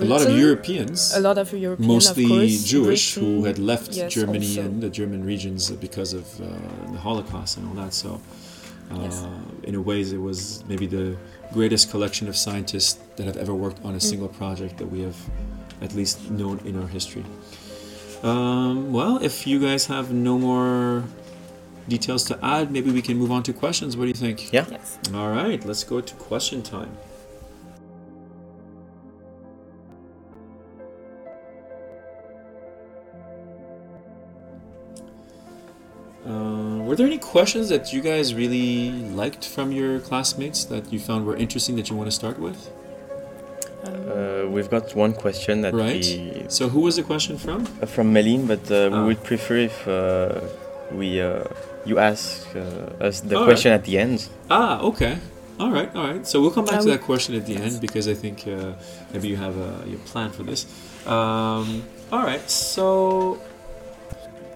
A 0.00 0.05
lot 0.05 0.23
of 0.26 0.37
Europeans, 0.37 1.14
A 1.14 1.20
lot 1.20 1.38
of 1.38 1.52
European, 1.52 1.87
mostly 1.88 2.25
of 2.25 2.31
course, 2.31 2.64
Jewish, 2.64 3.14
Britain, 3.14 3.37
who 3.37 3.44
had 3.44 3.58
left 3.58 3.93
yes, 3.93 4.12
Germany 4.12 4.47
also. 4.58 4.62
and 4.62 4.82
the 4.82 4.90
German 4.90 5.23
regions 5.25 5.70
because 5.70 6.12
of 6.20 6.25
uh, 6.40 6.47
the 6.92 6.99
Holocaust 6.99 7.57
and 7.59 7.69
all 7.69 7.75
that. 7.83 7.95
So, 7.95 8.11
uh, 8.90 8.99
Yes. 9.04 9.16
in 9.62 9.75
a 9.76 9.80
ways, 9.80 10.12
it 10.12 10.21
was 10.30 10.64
maybe 10.69 10.87
the 10.87 11.16
greatest 11.52 11.90
collection 11.92 12.28
of 12.28 12.35
scientists 12.37 12.99
that 13.16 13.26
have 13.30 13.37
ever 13.45 13.54
worked 13.54 13.80
Mm. 13.83 13.88
on 13.88 13.92
a 13.95 14.00
single 14.00 14.28
project 14.40 14.75
that 14.78 14.90
we 14.95 15.00
have 15.07 15.16
at 15.81 15.95
least 15.95 16.31
known 16.31 16.61
in 16.64 16.81
our 16.81 16.88
history. 16.88 17.25
Um, 18.23 18.93
well, 18.93 19.23
if 19.23 19.47
you 19.47 19.61
guys 19.61 19.87
have 19.87 20.12
no 20.12 20.38
more 20.38 21.04
details 21.88 22.25
to 22.25 22.38
add, 22.43 22.73
maybe 22.73 22.90
we 22.90 23.02
can 23.02 23.19
move 23.19 23.31
on 23.31 23.43
to 23.43 23.52
questions. 23.52 23.97
What 23.97 24.04
do 24.04 24.09
you 24.09 24.14
think? 24.14 24.52
Yeah. 24.52 24.64
Yes. 24.71 24.99
All 25.14 25.31
right, 25.31 25.62
let's 25.64 25.85
go 25.85 26.00
to 26.00 26.14
question 26.14 26.62
time. 26.62 26.97
Uh, 36.26 36.78
were 36.83 36.97
there 36.97 37.07
any 37.07 37.19
questions 37.19 37.69
that 37.69 37.93
you 37.93 38.00
guys 38.00 38.35
really 38.35 38.90
liked 38.90 39.45
from 39.45 39.71
your 39.71 40.00
classmates 40.00 40.64
that 40.64 40.90
you 40.90 40.99
found 40.99 41.26
were 41.26 41.37
interesting 41.37 41.76
that 41.76 41.90
you 41.90 41.97
want 41.97 42.09
to 42.09 42.16
start 42.16 42.38
with? 42.38 42.71
Um, 43.87 43.93
Uh, 44.14 44.50
we've 44.55 44.71
got 44.71 44.95
one 44.95 45.12
question 45.25 45.55
that 45.62 45.73
Right. 45.75 46.05
we 46.05 46.45
So, 46.49 46.69
who 46.69 46.81
was 46.81 46.95
the 46.97 47.03
question 47.03 47.37
from? 47.38 47.59
uh, 47.83 47.87
from 47.87 48.07
Meline, 48.12 48.47
but 48.47 48.64
uh, 48.71 48.76
we 48.95 48.99
Ah. 48.99 49.07
would 49.09 49.23
prefer 49.31 49.57
if 49.71 49.76
uh, 49.88 50.41
we 51.00 51.09
uh, 51.21 51.45
you 51.85 51.99
ask 51.99 52.47
uh, 52.57 53.07
us 53.07 53.21
the 53.21 53.37
All 53.38 53.45
question 53.45 53.73
at 53.73 53.83
the 53.85 53.95
end. 53.99 54.19
Ah, 54.50 54.81
okay. 54.91 55.14
All 55.61 55.71
right, 55.79 55.91
all 55.95 56.07
right. 56.12 56.26
So 56.26 56.41
we'll 56.41 56.50
come 56.59 56.64
back 56.67 56.75
I 56.75 56.79
to 56.79 56.85
will- 56.85 56.97
that 56.97 57.05
question 57.12 57.35
at 57.41 57.45
the 57.47 57.57
end 57.57 57.81
because 57.87 58.07
I 58.09 58.14
think 58.23 58.38
uh, 58.47 58.73
maybe 59.12 59.29
you 59.33 59.37
have 59.47 59.57
a 59.69 59.71
your 59.93 60.00
plan 60.12 60.31
for 60.37 60.43
this. 60.50 60.61
Um, 61.07 61.67
all 62.12 62.25
right. 62.31 62.45
So, 62.50 63.38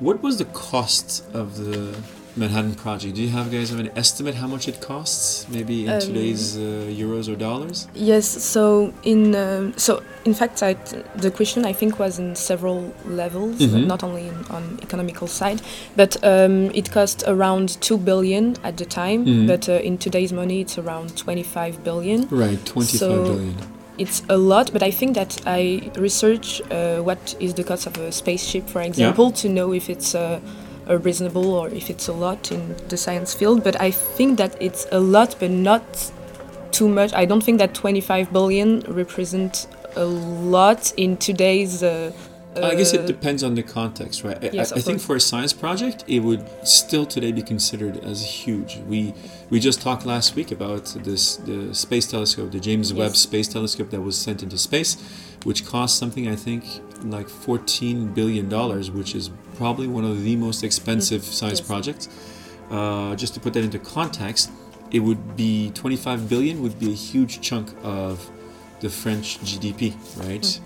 what 0.07 0.17
was 0.23 0.35
the 0.43 0.49
cost 0.69 1.09
of 1.41 1.47
the 1.65 1.95
Manhattan 2.39 2.75
Project? 2.75 3.15
Do 3.17 3.23
you 3.23 3.31
have 3.31 3.51
guys 3.51 3.71
have 3.71 3.81
an 3.81 3.91
estimate 3.97 4.35
how 4.37 4.47
much 4.47 4.69
it 4.69 4.81
costs? 4.81 5.47
Maybe 5.49 5.85
in 5.85 5.91
Um, 5.91 6.01
today's 6.01 6.57
uh, 6.57 6.61
euros 7.03 7.29
or 7.29 7.37
dollars? 7.37 7.89
Yes. 7.95 8.27
So 8.27 8.93
in 9.03 9.35
um, 9.35 9.73
so 9.77 10.03
in 10.25 10.35
fact, 10.35 10.63
I, 10.63 10.75
the 11.17 11.31
question 11.31 11.65
I 11.65 11.73
think 11.73 11.99
was 11.99 12.19
in 12.19 12.35
several 12.37 12.93
levels, 13.07 13.57
Mhm. 13.61 13.87
not 13.87 14.03
only 14.03 14.25
in, 14.29 14.39
on 14.51 14.79
economical 14.83 15.27
side, 15.27 15.61
but 15.97 16.17
um, 16.23 16.71
it 16.75 16.91
cost 16.93 17.25
around 17.27 17.81
two 17.81 17.99
billion 17.99 18.57
at 18.63 18.77
the 18.77 18.85
time. 18.85 19.25
Mhm. 19.27 19.47
But 19.47 19.69
uh, 19.69 19.73
in 19.89 19.99
today's 19.99 20.33
money, 20.33 20.61
it's 20.61 20.79
around 20.79 21.17
twenty-five 21.17 21.75
billion. 21.85 22.21
Right, 22.31 22.61
twenty-five 22.65 22.99
So- 22.99 23.25
billion. 23.25 23.55
it's 23.99 24.23
a 24.29 24.37
lot, 24.37 24.71
but 24.73 24.83
I 24.83 24.93
think 24.93 25.15
that 25.15 25.33
I 25.45 25.91
research 25.99 26.63
uh, 26.71 27.03
what 27.09 27.35
is 27.41 27.55
the 27.55 27.65
cost 27.65 27.87
of 27.87 27.99
a 27.99 28.13
spaceship, 28.13 28.69
for 28.71 28.81
example, 28.83 29.33
to 29.43 29.49
know 29.49 29.73
if 29.75 29.89
it's 29.91 30.15
uh, 30.15 30.21
a 30.21 30.68
reasonable 30.97 31.53
or 31.53 31.69
if 31.69 31.91
it's 31.91 32.09
a 32.09 32.13
lot 32.13 32.51
in 32.51 32.75
the 32.89 32.97
science 32.97 33.35
field. 33.35 33.63
But 33.63 33.79
I 33.81 33.91
think 33.91 34.39
that 34.39 34.57
it's 34.61 34.87
a 34.91 35.01
lot, 35.01 35.37
but 35.39 35.51
not 35.51 36.11
too 36.73 36.89
much. 36.89 37.13
I 37.13 37.27
don't 37.27 37.43
think 37.43 37.59
that 37.59 37.75
25 37.75 38.33
billion 38.33 38.81
represent 38.89 39.67
a 39.97 40.05
lot 40.05 40.93
in 40.97 41.17
today's. 41.17 41.83
Uh, 41.83 42.13
I 42.65 42.75
guess 42.75 42.93
it 42.93 43.01
uh, 43.01 43.07
depends 43.07 43.43
on 43.43 43.55
the 43.55 43.63
context, 43.63 44.25
right? 44.25 44.43
I- 44.43 44.51
yes, 44.53 44.73
I, 44.73 44.77
I 44.77 44.81
think 44.81 45.01
for 45.01 45.17
a 45.17 45.21
science 45.21 45.53
project, 45.53 46.05
it 46.07 46.21
would 46.21 46.45
still 46.67 47.07
today 47.07 47.33
be 47.33 47.43
considered 47.43 47.97
as 48.05 48.25
huge. 48.25 48.79
We 48.89 49.15
we 49.51 49.61
just 49.61 49.81
talked 49.83 50.05
last 50.07 50.35
week 50.37 50.51
about 50.53 50.85
this 51.05 51.37
the 51.37 51.75
space 51.75 52.07
telescope, 52.11 52.53
the 52.53 52.61
James 52.61 52.93
Webb 52.93 53.17
Space 53.17 53.49
Telescope 53.49 53.91
that 53.91 54.01
was 54.01 54.17
sent 54.17 54.43
into 54.43 54.59
space, 54.59 54.97
which 55.45 55.65
cost 55.67 55.99
something 55.99 56.29
I 56.29 56.37
think 56.37 56.65
like 57.05 57.29
14 57.29 58.09
billion 58.15 58.49
dollars, 58.49 58.91
which 58.91 59.15
is 59.15 59.31
probably 59.57 59.87
one 59.87 60.05
of 60.05 60.23
the 60.25 60.37
most 60.37 60.63
expensive 60.65 61.23
science 61.25 61.61
Yes. 61.61 61.67
projects. 61.69 62.09
Uh, 62.71 63.15
just 63.17 63.33
to 63.35 63.41
put 63.41 63.53
that 63.55 63.65
into 63.65 63.79
context, 63.79 64.51
it 64.91 65.01
would 65.01 65.37
be 65.37 65.71
25 65.75 66.29
billion 66.29 66.63
would 66.63 66.79
be 66.79 66.91
a 66.91 66.95
huge 66.95 67.41
chunk 67.41 67.69
of 67.83 68.31
the 68.81 68.89
French 68.91 69.39
GDP, 69.41 69.95
right? 70.17 70.61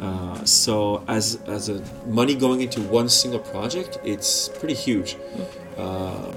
Uh, 0.00 0.42
so 0.44 1.04
as 1.08 1.38
as 1.46 1.68
a 1.68 1.82
money 2.06 2.34
going 2.34 2.62
into 2.62 2.80
one 2.80 3.08
single 3.08 3.40
project, 3.40 3.98
it's 4.02 4.48
pretty 4.48 4.74
huge. 4.74 5.16
Uh, 5.76 6.32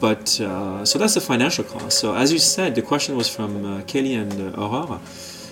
but 0.00 0.40
uh, 0.40 0.84
so 0.84 0.98
that's 0.98 1.14
the 1.14 1.20
financial 1.20 1.64
cost. 1.64 1.98
So 1.98 2.14
as 2.14 2.32
you 2.32 2.38
said, 2.38 2.74
the 2.74 2.82
question 2.82 3.16
was 3.16 3.28
from 3.28 3.64
uh, 3.64 3.82
Kelly 3.82 4.14
and 4.14 4.32
uh, 4.32 4.60
Aurora. 4.60 5.00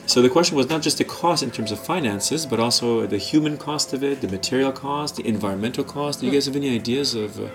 So 0.07 0.21
the 0.21 0.29
question 0.29 0.57
was 0.57 0.69
not 0.69 0.83
just 0.83 0.99
the 0.99 1.05
cost 1.05 1.43
in 1.43 1.51
terms 1.51 1.73
of 1.73 1.79
finances, 1.79 2.45
but 2.45 2.61
also 2.61 3.07
the 3.07 3.17
human 3.17 3.57
cost 3.57 3.95
of 3.95 4.03
it, 4.03 4.21
the 4.21 4.29
material 4.29 4.73
cost, 4.73 5.17
the 5.17 5.27
environmental 5.27 5.85
cost. 5.85 6.21
Do 6.21 6.27
you 6.27 6.33
guys 6.33 6.47
have 6.47 6.57
any 6.57 6.75
ideas 6.75 7.15
of 7.15 7.39
uh, 7.39 7.49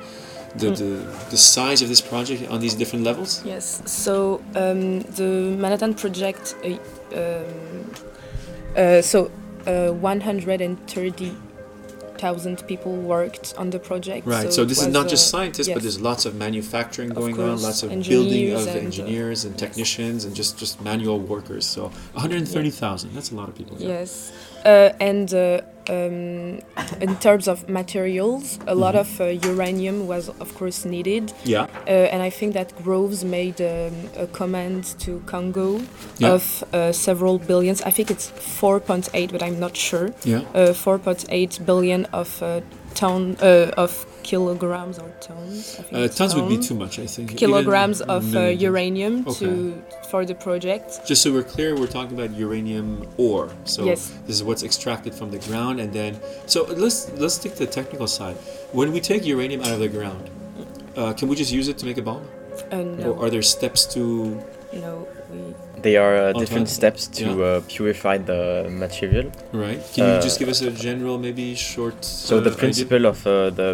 the, 0.55 0.71
the 0.71 0.91
the 1.29 1.37
size 1.37 1.81
of 1.81 1.89
this 1.89 2.01
project 2.01 2.49
on 2.49 2.59
these 2.59 2.75
different 2.75 3.03
levels? 3.03 3.43
Yes. 3.45 3.81
So 3.85 4.41
um, 4.55 5.01
the 5.01 5.55
Manhattan 5.57 5.95
Project. 5.95 6.55
Uh, 6.63 6.77
um, 7.17 8.08
uh, 8.79 9.01
so 9.01 9.29
uh, 9.67 9.91
130,000 9.91 12.67
people 12.67 12.95
worked 12.95 13.53
on 13.57 13.69
the 13.69 13.79
project. 13.79 14.25
Right. 14.25 14.53
So, 14.53 14.63
it 14.63 14.69
this 14.69 14.81
is 14.81 14.87
not 14.87 15.09
just 15.09 15.29
scientists, 15.29 15.67
but 15.67 15.81
there's 15.81 16.01
lots 16.01 16.25
of 16.25 16.35
manufacturing 16.35 17.09
going 17.09 17.33
on, 17.33 17.49
course, 17.49 17.63
lots 17.63 17.83
of 17.83 17.89
building 17.89 18.53
of 18.53 18.65
and, 18.67 18.77
uh, 18.77 18.79
engineers 18.79 19.43
and 19.45 19.53
yes. 19.53 19.59
technicians, 19.59 20.25
and 20.25 20.35
just 20.35 20.57
just 20.57 20.81
manual 20.81 21.19
workers. 21.19 21.65
So 21.65 21.91
130,000. 22.13 23.13
That's 23.13 23.31
a 23.31 23.35
lot 23.35 23.49
of 23.49 23.55
people. 23.55 23.77
Yes, 23.79 24.31
uh, 24.57 24.58
and 24.65 25.33
uh, 25.33 25.61
um, 25.89 26.59
in 27.01 27.15
terms 27.19 27.47
of 27.47 27.67
materials, 27.67 28.59
a 28.67 28.75
lot 28.75 28.93
Mm-hmm. 28.95 29.21
of 29.23 29.41
uh, 29.43 29.47
uranium 29.49 30.07
was, 30.07 30.29
of 30.29 30.53
course, 30.55 30.85
needed. 30.85 31.33
Yeah. 31.45 31.63
Uh, 31.87 31.89
and 32.13 32.21
I 32.21 32.29
think 32.29 32.53
that 32.53 32.73
Groves 32.83 33.23
made 33.23 33.59
um, 33.61 33.93
a 34.17 34.27
command 34.27 34.83
to 34.99 35.21
Congo 35.25 35.79
Yeah. 36.19 36.33
of 36.33 36.63
uh, 36.73 36.91
several 36.91 37.39
billions. 37.39 37.81
I 37.81 37.91
think 37.91 38.11
it's 38.11 38.31
4.8, 38.61 39.31
but 39.31 39.41
I'm 39.41 39.59
not 39.59 39.75
sure. 39.75 40.11
Yeah. 40.25 40.41
Uh, 40.53 40.73
4.8 40.73 41.65
billion 41.65 42.05
of 42.13 42.41
uh, 42.43 42.61
ton 42.93 43.37
uh, 43.41 43.71
of 43.77 44.05
kilograms 44.23 44.99
or 44.99 45.09
tons. 45.21 45.77
I 45.79 45.83
think 45.83 45.93
Uh, 45.93 46.05
it's 46.05 46.15
tons 46.17 46.35
would 46.35 46.49
be 46.49 46.57
too 46.57 46.75
much, 46.75 46.99
I 46.99 47.05
think. 47.05 47.35
Kilograms 47.37 48.01
Even 48.01 48.09
of 48.15 48.35
uh, 48.35 48.39
uranium 48.69 49.25
Okay. 49.27 49.45
to 49.45 49.49
for 50.11 50.25
the 50.25 50.35
project. 50.35 50.87
Just 51.05 51.21
so 51.23 51.31
we're 51.31 51.43
clear, 51.55 51.75
we're 51.75 51.87
talking 51.97 52.13
about 52.19 52.31
uranium 52.37 52.87
ore. 53.17 53.49
So 53.65 53.85
Yes. 53.85 54.11
this 54.27 54.35
is 54.37 54.43
what's 54.43 54.63
extracted 54.63 55.13
from 55.19 55.29
the 55.31 55.39
ground, 55.47 55.79
and 55.79 55.89
then 55.99 56.11
so 56.53 56.57
let's 56.83 56.99
let's 57.21 57.35
stick 57.39 57.53
to 57.57 57.61
the 57.65 57.71
technical 57.79 58.07
side. 58.07 58.37
When 58.79 58.89
we 58.95 58.99
take 59.11 59.21
uranium 59.25 59.61
out 59.65 59.73
of 59.77 59.81
the 59.85 59.91
ground, 59.97 60.23
uh, 60.99 61.13
can 61.17 61.25
we 61.29 61.35
just 61.35 61.51
use 61.59 61.67
it 61.71 61.77
to 61.81 61.85
make 61.89 61.97
a 61.97 62.05
bomb, 62.09 62.23
Uh, 62.71 62.77
no, 63.01 63.11
or 63.13 63.25
are 63.25 63.29
there 63.35 63.45
steps 63.57 63.81
to? 63.95 64.01
no, 64.85 64.91
we 65.31 65.39
There 65.87 66.01
are 66.07 66.15
uh, 66.17 66.33
different 66.41 66.67
top? 66.67 66.79
steps 66.79 67.01
to 67.19 67.25
Yeah. 67.25 67.47
uh, 67.47 67.61
purify 67.73 68.15
the 68.31 68.41
material. 68.85 69.27
Right? 69.65 69.79
Can 69.95 70.03
you 70.09 70.15
Uh, 70.19 70.27
just 70.27 70.37
give 70.41 70.49
us 70.53 70.59
a 70.61 70.71
general, 70.87 71.15
maybe 71.27 71.45
short? 71.55 71.97
So 72.03 72.33
uh, 72.35 72.39
the 72.47 72.49
idea? 72.51 72.59
principle 72.63 73.03
of 73.11 73.17
uh, 73.25 73.31
the 73.59 73.69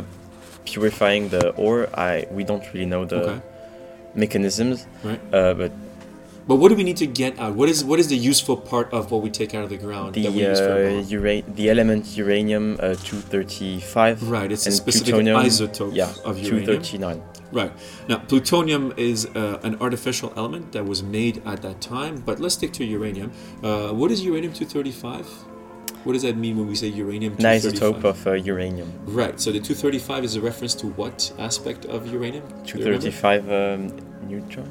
purifying 0.65 1.29
the 1.29 1.49
ore, 1.55 1.87
I 1.93 2.25
we 2.31 2.43
don't 2.43 2.63
really 2.73 2.85
know 2.93 3.05
the 3.05 3.17
Okay. 3.21 3.39
mechanisms, 4.15 4.87
Right. 5.03 5.19
uh, 5.33 5.53
but 5.53 5.71
But 6.47 6.57
what 6.61 6.69
do 6.69 6.75
we 6.75 6.83
need 6.83 6.97
to 6.97 7.07
get 7.07 7.39
out? 7.39 7.55
What 7.55 7.69
is 7.73 7.83
what 7.83 7.97
is 7.99 8.07
the 8.07 8.15
useful 8.31 8.55
part 8.71 8.87
of 8.93 9.09
what 9.11 9.21
we 9.25 9.29
take 9.31 9.51
out 9.57 9.63
of 9.63 9.69
the 9.75 9.81
ground 9.85 10.13
the 10.13 10.21
that 10.25 10.33
we 10.37 10.41
use 10.51 10.59
for 10.59 10.77
a 10.77 10.99
uh, 10.99 11.17
ura- 11.17 11.41
the 11.59 11.65
element 11.73 12.03
uranium 12.15 12.65
uh, 12.79 12.93
235 13.01 14.29
Right, 14.29 14.51
it's 14.51 14.67
a 14.67 14.71
specific 14.71 15.15
isotope 15.15 15.95
yeah, 15.95 16.13
of 16.23 16.37
uranium. 16.37 16.65
239. 16.77 17.21
Right. 17.51 17.71
Now, 18.09 18.17
plutonium 18.29 18.93
is 18.97 19.25
uh, 19.25 19.59
an 19.67 19.73
artificial 19.81 20.29
element 20.35 20.71
that 20.73 20.85
was 20.85 21.01
made 21.01 21.41
at 21.51 21.61
that 21.65 21.77
time, 21.81 22.21
but 22.27 22.39
let's 22.39 22.55
stick 22.59 22.71
to 22.73 22.83
uranium. 22.85 23.31
Uh, 23.63 23.89
what 23.99 24.11
is 24.11 24.23
uranium 24.23 24.53
235? 24.53 25.25
What 26.05 26.13
does 26.13 26.21
that 26.21 26.37
mean 26.37 26.55
when 26.57 26.67
we 26.67 26.75
say 26.75 26.87
uranium 26.87 27.33
An 27.33 27.45
isotope 27.45 28.03
of 28.03 28.27
uh, 28.27 28.33
uranium. 28.33 28.93
Right, 29.05 29.39
so 29.39 29.51
the 29.51 29.59
235 29.59 30.23
is 30.23 30.35
a 30.35 30.41
reference 30.41 30.75
to 30.75 30.87
what 30.89 31.33
aspect 31.39 31.85
of 31.85 32.11
uranium? 32.13 32.47
Do 32.63 32.77
you 32.77 32.85
remember? 32.85 33.09
235 33.09 33.49
um, 33.49 34.29
neutron. 34.29 34.69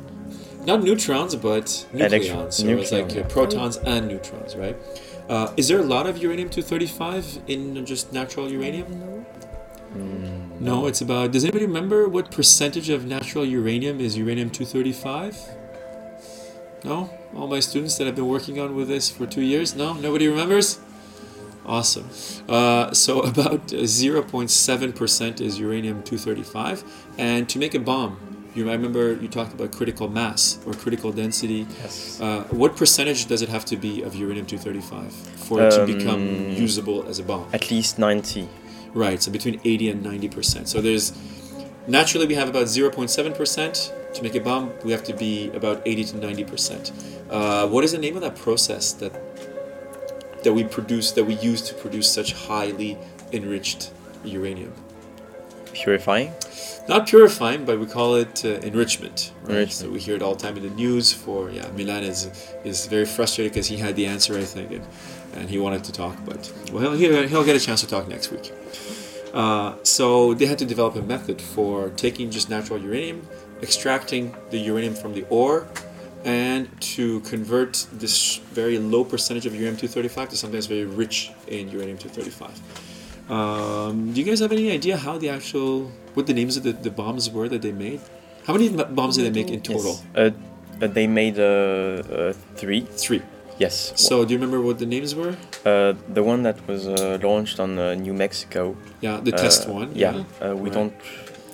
Not 0.64 0.84
neutrons, 0.84 1.34
but 1.34 1.66
nucleons. 1.92 2.52
So 2.54 2.68
it's 2.68 2.92
like 2.92 3.10
uh, 3.10 3.14
yeah. 3.16 3.22
protons 3.28 3.78
and 3.78 4.06
neutrons, 4.06 4.54
right? 4.54 4.76
Uh, 5.28 5.52
is 5.56 5.66
there 5.66 5.80
a 5.80 5.82
lot 5.82 6.06
of 6.06 6.18
uranium 6.18 6.50
235 6.50 7.42
in 7.48 7.84
just 7.84 8.12
natural 8.12 8.48
uranium? 8.48 8.86
no. 9.00 9.26
Mm, 9.96 10.60
No, 10.60 10.86
it's 10.86 11.00
about. 11.00 11.32
Does 11.32 11.44
anybody 11.44 11.66
remember 11.66 12.08
what 12.08 12.30
percentage 12.30 12.90
of 12.90 13.04
natural 13.04 13.44
uranium 13.44 14.00
is 14.00 14.16
uranium 14.16 14.50
235? 14.50 15.36
No? 16.84 17.10
All 17.34 17.48
my 17.48 17.60
students 17.60 17.98
that 17.98 18.06
have 18.06 18.14
been 18.14 18.28
working 18.28 18.60
on 18.60 18.76
with 18.76 18.88
this 18.88 19.10
for 19.10 19.26
two 19.26 19.42
years? 19.42 19.74
No? 19.74 19.94
Nobody 19.94 20.28
remembers? 20.28 20.78
Awesome. 21.66 22.08
Uh, 22.48 22.92
so 22.92 23.20
about 23.32 23.72
uh, 23.72 23.86
0.7% 23.86 25.40
is 25.40 25.58
uranium 25.58 26.02
235. 26.02 26.84
And 27.18 27.48
to 27.48 27.58
make 27.58 27.74
a 27.74 27.78
bomb, 27.80 28.18
you 28.54 28.68
I 28.70 28.72
remember 28.74 29.14
you 29.14 29.28
talked 29.28 29.52
about 29.52 29.72
critical 29.72 30.08
mass 30.08 30.58
or 30.66 30.74
critical 30.74 31.10
density. 31.12 31.66
Yes. 31.82 32.20
Uh, 32.20 32.44
what 32.50 32.76
percentage 32.76 33.26
does 33.26 33.42
it 33.42 33.48
have 33.48 33.64
to 33.66 33.76
be 33.76 34.02
of 34.02 34.14
uranium 34.14 34.46
235 34.46 35.12
for 35.12 35.60
it 35.62 35.70
to 35.72 35.84
become 35.86 36.22
Um, 36.22 36.50
usable 36.50 37.04
as 37.08 37.18
a 37.18 37.22
bomb? 37.24 37.46
At 37.52 37.70
least 37.70 37.98
90. 37.98 38.48
Right, 38.94 39.20
so 39.20 39.32
between 39.32 39.60
80 39.64 39.90
and 39.90 40.04
90%. 40.06 40.68
So 40.68 40.80
there's 40.80 41.12
naturally 41.88 42.26
we 42.26 42.34
have 42.34 42.48
about 42.48 42.66
0.7%. 42.66 43.92
To 44.14 44.22
make 44.22 44.36
a 44.36 44.40
bomb, 44.40 44.70
we 44.84 44.92
have 44.92 45.02
to 45.04 45.12
be 45.12 45.50
about 45.50 45.82
80 45.84 46.04
to 46.04 46.14
90%. 46.18 46.92
Uh, 47.28 47.66
what 47.66 47.82
is 47.82 47.90
the 47.90 47.98
name 47.98 48.14
of 48.14 48.22
that 48.22 48.36
process 48.36 48.92
that 48.92 49.12
that 50.44 50.52
we 50.52 50.64
produce 50.64 51.12
that 51.12 51.24
we 51.24 51.34
use 51.34 51.60
to 51.62 51.74
produce 51.74 52.08
such 52.12 52.32
highly 52.32 52.96
enriched 53.32 53.90
uranium? 54.24 54.72
Purifying? 55.72 56.32
Not 56.88 57.08
purifying, 57.08 57.64
but 57.64 57.80
we 57.80 57.86
call 57.86 58.14
it 58.14 58.44
uh, 58.44 58.48
enrichment. 58.70 59.32
Right? 59.42 59.50
Enrichment. 59.50 59.72
So 59.72 59.90
we 59.90 59.98
hear 59.98 60.16
it 60.16 60.22
all 60.22 60.34
the 60.34 60.42
time 60.42 60.56
in 60.56 60.62
the 60.62 60.74
news. 60.74 61.12
For 61.12 61.50
yeah, 61.50 61.68
Milan 61.76 62.04
is 62.04 62.28
is 62.62 62.86
very 62.86 63.06
frustrated 63.06 63.52
because 63.52 63.66
he 63.66 63.76
had 63.76 63.96
the 63.96 64.06
answer, 64.06 64.38
I 64.38 64.44
think, 64.44 64.70
and, 64.70 64.86
and 65.34 65.50
he 65.50 65.58
wanted 65.58 65.82
to 65.84 65.92
talk, 65.92 66.16
but 66.24 66.52
well, 66.72 66.92
he'll, 66.92 67.26
he'll 67.26 67.44
get 67.44 67.56
a 67.56 67.60
chance 67.60 67.80
to 67.80 67.88
talk 67.88 68.06
next 68.06 68.30
week. 68.30 68.52
Uh, 69.32 69.74
so 69.82 70.32
they 70.34 70.46
had 70.46 70.58
to 70.58 70.64
develop 70.64 70.94
a 70.94 71.02
method 71.02 71.40
for 71.40 71.88
taking 71.96 72.30
just 72.30 72.48
natural 72.48 72.78
uranium, 72.78 73.26
extracting 73.62 74.32
the 74.50 74.58
uranium 74.58 74.94
from 74.94 75.12
the 75.12 75.24
ore, 75.28 75.66
and 76.24 76.68
to 76.80 77.20
convert 77.20 77.86
this 77.92 78.36
very 78.52 78.78
low 78.78 79.04
percentage 79.04 79.46
of 79.46 79.52
uranium 79.54 79.76
235 79.76 80.30
to 80.30 80.36
something 80.36 80.54
that's 80.54 80.66
very 80.66 80.84
rich 80.86 81.30
in 81.48 81.68
uranium 81.70 81.98
235. 81.98 83.30
Um, 83.30 84.12
do 84.12 84.20
you 84.20 84.26
guys 84.26 84.40
have 84.40 84.52
any 84.52 84.70
idea 84.70 84.96
how 84.96 85.18
the 85.18 85.28
actual 85.30 85.90
what 86.14 86.26
the 86.26 86.34
names 86.34 86.56
of 86.56 86.62
the, 86.62 86.72
the 86.72 86.90
bombs 86.90 87.30
were 87.30 87.48
that 87.48 87.62
they 87.62 87.72
made? 87.72 88.00
How 88.46 88.52
many 88.52 88.68
bombs 88.68 89.16
did 89.16 89.24
they 89.26 89.42
make 89.42 89.50
in 89.50 89.60
total? 89.62 89.92
Yes. 90.14 90.32
Uh, 90.80 90.84
uh, 90.84 90.86
they 90.88 91.06
made 91.06 91.38
uh, 91.38 91.42
uh, 91.42 92.32
three. 92.56 92.82
Three. 92.82 93.22
Yes. 93.58 93.92
So 93.96 94.24
do 94.24 94.32
you 94.34 94.38
remember 94.38 94.60
what 94.60 94.78
the 94.78 94.86
names 94.86 95.14
were? 95.14 95.36
Uh, 95.64 95.94
the 96.12 96.22
one 96.22 96.42
that 96.42 96.66
was 96.66 96.86
uh, 96.86 97.18
launched 97.22 97.60
on 97.60 97.78
uh, 97.78 97.94
New 97.94 98.12
Mexico. 98.12 98.76
Yeah, 99.00 99.20
the 99.20 99.32
uh, 99.32 99.38
test 99.38 99.68
one. 99.68 99.92
Yeah, 99.94 100.24
uh, 100.42 100.54
we 100.56 100.64
Right. 100.68 100.72
don't. 100.72 100.92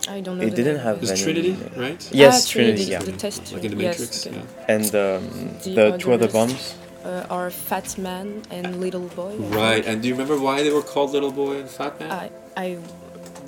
I 0.09 0.21
don't 0.21 0.38
know. 0.38 0.45
It 0.45 0.54
didn't 0.54 0.75
name. 0.76 0.85
have 0.85 0.97
It 0.97 1.00
was 1.02 1.11
any- 1.11 1.23
Trinity, 1.23 1.57
right? 1.76 2.09
Yes, 2.12 2.47
ah, 2.47 2.50
Trinity. 2.52 2.85
Trinity, 2.87 2.92
Yeah. 2.92 3.02
the 3.02 3.12
test 3.12 3.52
Like 3.52 3.64
in 3.64 3.71
the. 3.73 3.76
Matrix. 3.76 4.00
Yes, 4.00 4.26
okay. 4.26 4.37
Yeah. 4.37 4.75
And 4.75 4.87
um, 5.04 5.23
The 5.64 5.71
the 5.92 5.99
two 5.99 6.12
other 6.12 6.28
bombs. 6.28 6.75
Uh, 7.04 7.25
are 7.37 7.49
Fat 7.50 7.97
Man 7.97 8.42
and 8.50 8.78
Little 8.78 9.09
Boy. 9.21 9.35
Right. 9.62 9.85
And 9.88 10.02
do 10.02 10.09
you 10.09 10.14
remember 10.14 10.38
why 10.38 10.62
they 10.62 10.71
were 10.71 10.83
called 10.92 11.12
Little 11.12 11.33
Boy 11.33 11.54
and 11.61 11.69
Fat 11.78 11.99
Man? 11.99 12.11
I, 12.12 12.30
I 12.66 12.76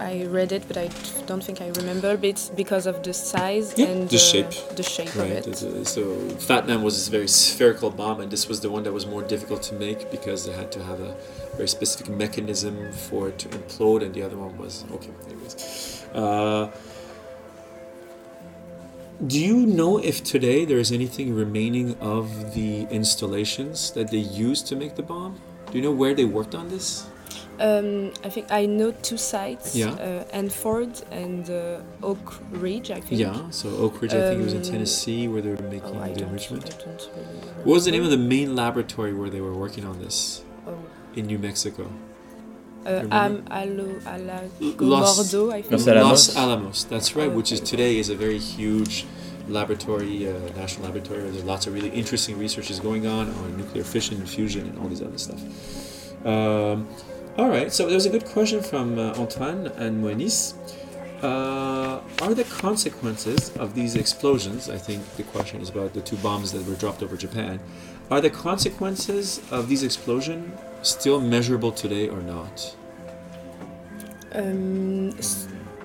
I 0.00 0.24
read 0.24 0.52
it, 0.52 0.62
but 0.68 0.76
I 0.78 0.88
don't 1.28 1.44
think 1.44 1.60
I 1.60 1.68
remember. 1.80 2.16
But 2.16 2.28
it's 2.34 2.48
because 2.62 2.86
of 2.86 2.96
the 3.02 3.12
size 3.12 3.74
Yeah, 3.76 3.88
and 3.92 4.08
the 4.08 4.16
uh, 4.16 4.30
shape. 4.30 4.52
the 4.74 4.82
shape 4.82 5.14
Right. 5.14 5.32
of 5.32 5.36
it. 5.36 5.46
it's 5.48 5.62
a- 5.62 5.84
so 5.84 6.02
Fat 6.48 6.66
Man 6.66 6.82
was 6.82 6.94
this 6.96 7.08
very 7.08 7.28
spherical 7.28 7.90
bomb, 7.90 8.20
and 8.22 8.30
this 8.30 8.48
was 8.48 8.60
the 8.60 8.70
one 8.70 8.82
that 8.84 8.92
was 8.92 9.04
more 9.06 9.22
difficult 9.34 9.60
to 9.68 9.74
make 9.74 10.10
because 10.10 10.46
it 10.48 10.54
had 10.60 10.72
to 10.72 10.80
have 10.90 11.00
a 11.00 11.12
very 11.58 11.68
specific 11.68 12.08
mechanism 12.24 12.74
for 13.08 13.28
it 13.28 13.38
to 13.42 13.48
implode, 13.58 14.00
and 14.04 14.14
the 14.14 14.22
other 14.22 14.38
one 14.46 14.56
was 14.56 14.84
okay. 14.96 15.10
Anyways, 15.28 16.01
uh, 16.14 16.70
do 19.26 19.38
you 19.38 19.66
know 19.66 19.98
if 19.98 20.24
today 20.24 20.64
there 20.64 20.78
is 20.78 20.90
anything 20.92 21.34
remaining 21.34 21.96
of 22.00 22.54
the 22.54 22.82
installations 22.90 23.92
that 23.92 24.10
they 24.10 24.18
used 24.18 24.66
to 24.68 24.76
make 24.76 24.96
the 24.96 25.02
bomb? 25.02 25.40
Do 25.70 25.78
you 25.78 25.82
know 25.82 25.92
where 25.92 26.14
they 26.14 26.24
worked 26.24 26.54
on 26.54 26.68
this? 26.68 27.06
Um, 27.60 28.12
I 28.24 28.28
think 28.28 28.50
I 28.50 28.66
know 28.66 28.90
two 28.90 29.16
sites, 29.16 29.76
Yeah. 29.76 29.90
uh, 29.92 30.24
Enfield 30.32 31.04
and 31.12 31.48
uh, 31.48 31.80
Oak 32.02 32.40
Ridge. 32.50 32.90
I 32.90 33.00
think. 33.00 33.20
Yeah. 33.20 33.50
So 33.50 33.68
Oak 33.76 34.02
Ridge, 34.02 34.12
I 34.14 34.20
think 34.30 34.40
it 34.40 34.44
was 34.44 34.54
in 34.54 34.62
Um, 34.62 34.70
Tennessee, 34.72 35.28
where 35.28 35.40
they 35.42 35.50
were 35.50 35.62
making 35.70 35.96
Oh, 35.96 36.12
the 36.14 36.22
enrichment. 36.24 36.76
Really. 36.84 37.28
What 37.64 37.74
was 37.74 37.84
the 37.84 37.92
name 37.92 38.02
of 38.02 38.10
the 38.10 38.16
main 38.16 38.56
laboratory 38.56 39.14
where 39.14 39.30
they 39.30 39.40
were 39.40 39.54
working 39.54 39.84
on 39.84 40.00
this 40.00 40.42
Oh. 40.66 40.74
in 41.14 41.26
New 41.26 41.38
Mexico? 41.38 41.92
Uh. 42.84 43.06
Am 43.10 43.44
Alo 43.50 43.86
Alago 44.04 44.80
Los- 44.80 45.18
Mordo, 45.18 45.52
I 45.52 45.62
think. 45.62 45.72
Los 45.72 45.86
Alamos. 45.88 46.28
Los 46.28 46.36
Alamos. 46.36 46.84
That's 46.84 47.14
right, 47.16 47.30
which 47.32 47.52
is 47.52 47.60
today 47.60 47.98
is 47.98 48.08
a 48.10 48.14
very 48.16 48.38
huge 48.38 49.06
laboratory, 49.48 50.28
uh, 50.28 50.32
national 50.56 50.84
laboratory. 50.86 51.22
There's 51.30 51.44
lots 51.44 51.66
of 51.66 51.74
really 51.74 51.90
interesting 51.90 52.38
researches 52.38 52.80
going 52.80 53.06
on 53.06 53.28
on 53.30 53.56
nuclear 53.56 53.84
fission 53.84 54.16
and 54.18 54.28
fusion 54.28 54.66
and 54.68 54.78
all 54.78 54.88
these 54.88 55.02
other 55.02 55.18
stuff. 55.18 55.40
Um, 56.26 56.88
all 57.38 57.48
right, 57.48 57.72
so 57.72 57.86
there 57.86 57.94
was 57.94 58.06
a 58.06 58.10
good 58.10 58.24
question 58.26 58.62
from 58.62 58.98
uh, 58.98 59.14
Antoine 59.16 59.66
and 59.78 60.02
Moenis. 60.04 60.54
Uh, 61.22 62.00
are 62.20 62.34
the 62.34 62.44
consequences 62.44 63.50
of 63.56 63.74
these 63.74 63.94
explosions? 63.94 64.68
I 64.68 64.76
think 64.76 65.04
the 65.16 65.22
question 65.22 65.60
is 65.60 65.68
about 65.68 65.94
the 65.94 66.00
two 66.00 66.16
bombs 66.16 66.50
that 66.52 66.66
were 66.66 66.74
dropped 66.74 67.02
over 67.02 67.16
Japan. 67.16 67.60
Are 68.10 68.20
the 68.20 68.30
consequences 68.30 69.40
of 69.52 69.68
these 69.68 69.84
explosions 69.84 70.52
still 70.82 71.20
measurable 71.20 71.70
today 71.70 72.08
or 72.08 72.20
not? 72.22 72.74
Um, 74.32 75.12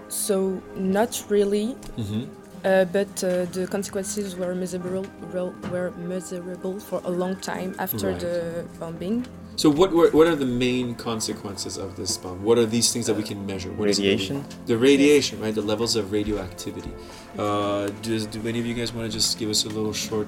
so 0.09 0.61
not 0.75 1.23
really, 1.29 1.75
Mm-hmm. 1.97 2.23
uh, 2.65 2.85
but 2.85 3.23
uh, 3.23 3.45
the 3.45 3.67
consequences 3.69 4.35
were 4.35 4.55
measurable 4.55 5.05
rel- 5.33 5.53
were 5.71 5.91
measurable 5.91 6.79
for 6.79 6.99
a 7.05 7.11
long 7.11 7.35
time 7.35 7.75
after 7.77 8.07
Right. 8.11 8.19
the 8.19 8.65
bombing. 8.79 9.25
So 9.57 9.71
what 9.71 9.91
were, 9.91 10.11
what 10.11 10.27
are 10.27 10.35
the 10.35 10.45
main 10.45 10.93
consequences 10.93 11.77
of 11.77 11.95
this 11.95 12.15
bomb? 12.15 12.43
What 12.43 12.59
are 12.59 12.67
these 12.67 12.93
things 12.93 13.07
that 13.07 13.15
we 13.15 13.23
can 13.23 13.43
measure? 13.43 13.71
What 13.71 13.87
Radiation. 13.87 14.45
the 14.67 14.77
radiation, 14.77 15.41
right? 15.41 15.53
The 15.53 15.63
levels 15.63 15.95
of 15.95 16.11
radioactivity. 16.11 16.91
Uh, 17.39 17.87
does 18.03 18.27
do 18.27 18.47
any 18.47 18.59
of 18.59 18.67
you 18.67 18.75
guys 18.75 18.93
want 18.93 19.11
to 19.11 19.11
just 19.11 19.39
give 19.39 19.49
us 19.49 19.65
a 19.65 19.69
little 19.69 19.93
short 19.93 20.27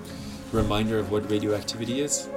reminder 0.52 0.98
of 0.98 1.12
what 1.12 1.30
radioactivity 1.30 2.02
is? 2.02 2.28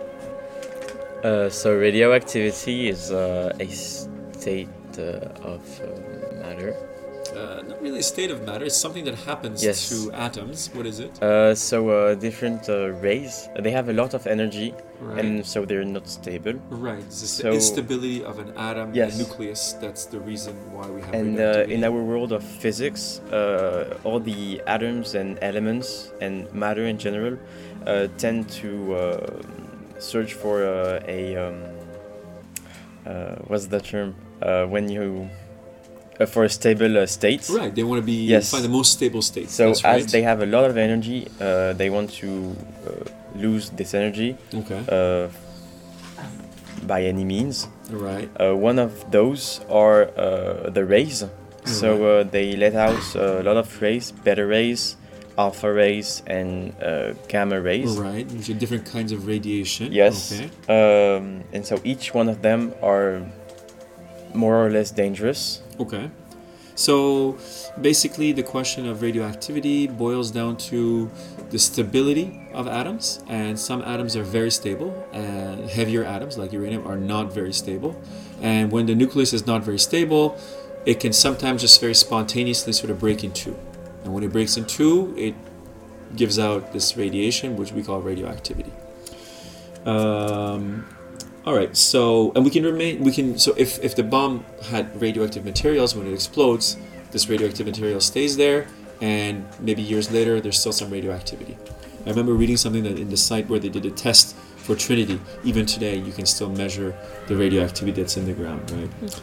Uh, 1.24 1.48
so 1.48 1.74
radioactivity 1.74 2.90
is 2.90 3.10
uh, 3.10 3.56
a 3.58 3.68
state 3.68 4.68
uh, 4.98 5.32
of 5.40 5.62
uh, 5.80 6.42
matter. 6.42 6.76
Uh, 7.42 7.60
not 7.70 7.78
really 7.82 7.98
a 7.98 8.02
state 8.14 8.30
of 8.30 8.38
matter. 8.46 8.64
It's 8.64 8.76
something 8.86 9.04
that 9.08 9.16
happens 9.30 9.58
Yes. 9.68 9.88
to 9.90 9.96
atoms. 10.26 10.70
What 10.76 10.86
is 10.86 10.98
it? 11.06 11.12
Uh, 11.20 11.54
so 11.70 11.76
uh, 11.90 12.14
different 12.14 12.68
uh, 12.68 12.76
rays, 13.06 13.48
they 13.64 13.72
have 13.78 13.88
a 13.88 13.92
lot 14.02 14.14
of 14.14 14.22
energy, 14.36 14.68
Right. 15.00 15.18
and 15.24 15.30
so 15.52 15.58
they're 15.68 15.84
not 15.98 16.06
stable. 16.18 16.54
right. 16.70 17.02
It's 17.08 17.20
the 17.22 17.26
so- 17.42 17.50
instability 17.58 18.18
of 18.30 18.38
an 18.44 18.50
atom, 18.70 18.88
Yes. 18.94 19.14
a 19.16 19.18
nucleus. 19.22 19.62
That's 19.82 20.04
the 20.14 20.20
reason 20.30 20.54
why 20.74 20.86
we 20.94 21.00
have 21.06 21.14
And 21.20 21.34
uh, 21.40 21.74
in 21.74 21.80
our 21.88 22.00
world 22.10 22.30
of 22.38 22.42
physics, 22.64 23.02
uh, 23.32 23.98
all 24.06 24.20
the 24.20 24.62
atoms 24.76 25.08
and 25.20 25.30
elements 25.42 25.88
and 26.20 26.34
matter 26.54 26.84
in 26.92 26.96
general 27.06 27.34
uh, 27.86 28.06
tend 28.24 28.40
to 28.62 28.70
uh, 28.94 29.00
search 29.98 30.32
for 30.42 30.56
uh, 30.64 31.00
a 31.18 31.20
um, 31.44 31.54
uh, 33.06 33.34
what's 33.48 33.66
the 33.66 33.80
term 33.80 34.14
uh, 34.42 34.64
when 34.66 34.88
you 34.88 35.28
for 36.26 36.44
a 36.44 36.48
stable 36.48 36.98
uh, 36.98 37.06
state. 37.06 37.48
right. 37.50 37.74
They 37.74 37.82
want 37.84 38.00
to 38.02 38.06
be 38.06 38.26
Yes. 38.26 38.50
find 38.50 38.64
the 38.64 38.68
most 38.68 38.92
stable 38.92 39.22
state. 39.22 39.50
So 39.50 39.66
That's 39.68 39.84
as 39.84 40.02
right. 40.02 40.12
they 40.12 40.22
have 40.22 40.42
a 40.42 40.46
lot 40.46 40.64
of 40.70 40.76
energy, 40.76 41.28
uh, 41.40 41.72
they 41.74 41.90
want 41.90 42.10
to 42.22 42.56
uh, 42.86 42.90
lose 43.36 43.70
this 43.70 43.94
energy 43.94 44.36
okay. 44.54 44.80
uh, 44.88 45.28
by 46.86 47.02
any 47.04 47.24
means. 47.24 47.68
right. 47.90 48.28
Uh, 48.40 48.54
one 48.56 48.78
of 48.78 49.10
those 49.10 49.60
are 49.70 50.10
uh, 50.16 50.70
the 50.70 50.84
rays. 50.84 51.24
So 51.64 51.88
uh, 52.18 52.24
they 52.24 52.56
let 52.56 52.74
out 52.74 53.14
a 53.14 53.40
lot 53.42 53.56
of 53.56 53.80
rays, 53.80 54.10
beta 54.10 54.44
rays, 54.44 54.96
alpha 55.38 55.72
rays, 55.72 56.22
and 56.26 56.74
uh, 56.82 57.12
gamma 57.28 57.60
rays. 57.60 57.96
Right. 57.96 58.26
Which 58.32 58.50
are 58.50 58.54
different 58.54 58.84
kinds 58.84 59.12
of 59.12 59.26
radiation. 59.28 59.92
Yes. 59.92 60.32
Okay. 60.32 60.48
Um, 60.66 61.44
and 61.52 61.64
so 61.64 61.78
each 61.84 62.14
one 62.14 62.28
of 62.28 62.42
them 62.42 62.74
are 62.82 63.22
more 64.34 64.64
or 64.64 64.70
less 64.70 64.90
dangerous. 64.90 65.62
Okay. 65.78 66.10
So 66.74 67.36
basically, 67.80 68.32
the 68.32 68.42
question 68.42 68.86
of 68.86 69.02
radioactivity 69.02 69.86
boils 69.86 70.30
down 70.30 70.56
to 70.68 71.10
the 71.50 71.58
stability 71.58 72.48
of 72.54 72.66
atoms, 72.66 73.22
and 73.28 73.58
some 73.58 73.82
atoms 73.82 74.16
are 74.16 74.22
very 74.22 74.50
stable, 74.50 75.06
and 75.12 75.68
heavier 75.68 76.02
atoms 76.02 76.38
like 76.38 76.52
uranium 76.52 76.86
are 76.86 76.96
not 76.96 77.32
very 77.32 77.52
stable. 77.52 78.00
And 78.40 78.72
when 78.72 78.86
the 78.86 78.94
nucleus 78.94 79.32
is 79.32 79.46
not 79.46 79.62
very 79.62 79.78
stable, 79.78 80.38
it 80.86 80.98
can 80.98 81.12
sometimes 81.12 81.60
just 81.60 81.80
very 81.80 81.94
spontaneously 81.94 82.72
sort 82.72 82.90
of 82.90 82.98
break 82.98 83.22
in 83.22 83.32
two. 83.32 83.56
And 84.02 84.12
when 84.12 84.24
it 84.24 84.32
breaks 84.32 84.56
in 84.56 84.64
two, 84.64 85.14
it 85.16 85.34
gives 86.16 86.38
out 86.38 86.72
this 86.72 86.96
radiation, 86.96 87.56
which 87.56 87.72
we 87.72 87.82
call 87.82 88.00
radioactivity. 88.00 88.72
Um, 89.84 90.86
all 91.44 91.56
right. 91.56 91.76
So, 91.76 92.32
and 92.34 92.44
we 92.44 92.50
can 92.50 92.64
remain. 92.64 93.02
We 93.02 93.12
can. 93.12 93.38
So, 93.38 93.54
if 93.56 93.82
if 93.82 93.96
the 93.96 94.04
bomb 94.04 94.44
had 94.70 95.00
radioactive 95.00 95.44
materials 95.44 95.94
when 95.96 96.06
it 96.06 96.12
explodes, 96.12 96.76
this 97.10 97.28
radioactive 97.28 97.66
material 97.66 98.00
stays 98.00 98.36
there, 98.36 98.66
and 99.00 99.44
maybe 99.60 99.82
years 99.82 100.10
later, 100.10 100.40
there's 100.40 100.58
still 100.58 100.72
some 100.72 100.90
radioactivity. 100.90 101.58
I 102.06 102.10
remember 102.10 102.34
reading 102.34 102.56
something 102.56 102.82
that 102.84 102.98
in 102.98 103.10
the 103.10 103.16
site 103.16 103.48
where 103.48 103.58
they 103.58 103.68
did 103.68 103.86
a 103.86 103.90
test 103.90 104.34
for 104.56 104.76
Trinity, 104.76 105.20
even 105.44 105.66
today, 105.66 105.96
you 105.96 106.12
can 106.12 106.26
still 106.26 106.50
measure 106.50 106.96
the 107.26 107.36
radioactivity 107.36 108.00
that's 108.00 108.16
in 108.16 108.26
the 108.26 108.32
ground, 108.32 108.70
right? 108.70 109.20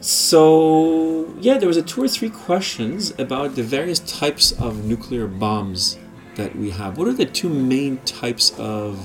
So, 0.00 1.34
yeah, 1.40 1.56
there 1.56 1.68
was 1.68 1.78
a 1.78 1.82
two 1.82 2.02
or 2.02 2.08
three 2.08 2.28
questions 2.28 3.18
about 3.18 3.54
the 3.54 3.62
various 3.62 4.00
types 4.00 4.52
of 4.52 4.84
nuclear 4.84 5.26
bombs 5.26 5.98
that 6.34 6.54
we 6.56 6.70
have. 6.70 6.98
What 6.98 7.08
are 7.08 7.14
the 7.14 7.24
two 7.24 7.48
main 7.48 7.98
types 7.98 8.52
of 8.58 9.00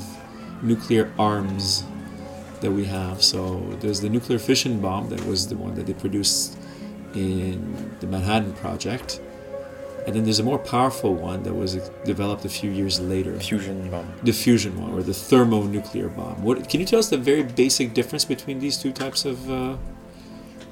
nuclear 0.61 1.13
arms 1.17 1.83
that 2.61 2.71
we 2.71 2.85
have? 2.85 3.23
So, 3.23 3.59
there's 3.79 4.01
the 4.01 4.09
nuclear 4.09 4.39
fission 4.39 4.79
bomb 4.81 5.09
that 5.09 5.25
was 5.25 5.47
the 5.47 5.55
one 5.55 5.75
that 5.75 5.85
they 5.85 5.93
produced 5.93 6.57
in 7.13 7.95
the 7.99 8.07
Manhattan 8.07 8.53
Project. 8.53 9.21
And 10.05 10.15
then 10.15 10.23
there's 10.23 10.39
a 10.39 10.43
more 10.43 10.57
powerful 10.57 11.13
one 11.13 11.43
that 11.43 11.53
was 11.53 11.75
developed 12.05 12.43
a 12.45 12.49
few 12.49 12.71
years 12.71 12.99
later 12.99 13.37
Fusion 13.39 13.91
bomb. 13.91 14.11
the 14.23 14.31
fusion 14.31 14.79
one 14.81 14.91
or 14.93 15.03
the 15.03 15.13
thermonuclear 15.13 16.09
bomb. 16.09 16.41
What 16.41 16.67
can 16.69 16.79
you 16.79 16.85
tell 16.85 16.99
us 16.99 17.09
the 17.09 17.17
very 17.17 17.43
basic 17.43 17.93
difference 17.93 18.25
between 18.25 18.59
these 18.59 18.77
two 18.77 18.91
types 18.91 19.25
of 19.25 19.37
uh, 19.51 19.77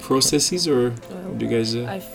processes, 0.00 0.66
or 0.66 0.90
Well, 1.10 1.34
do 1.34 1.44
you 1.46 1.50
guys? 1.50 1.76
Uh, 1.76 1.86
I've, 1.88 2.08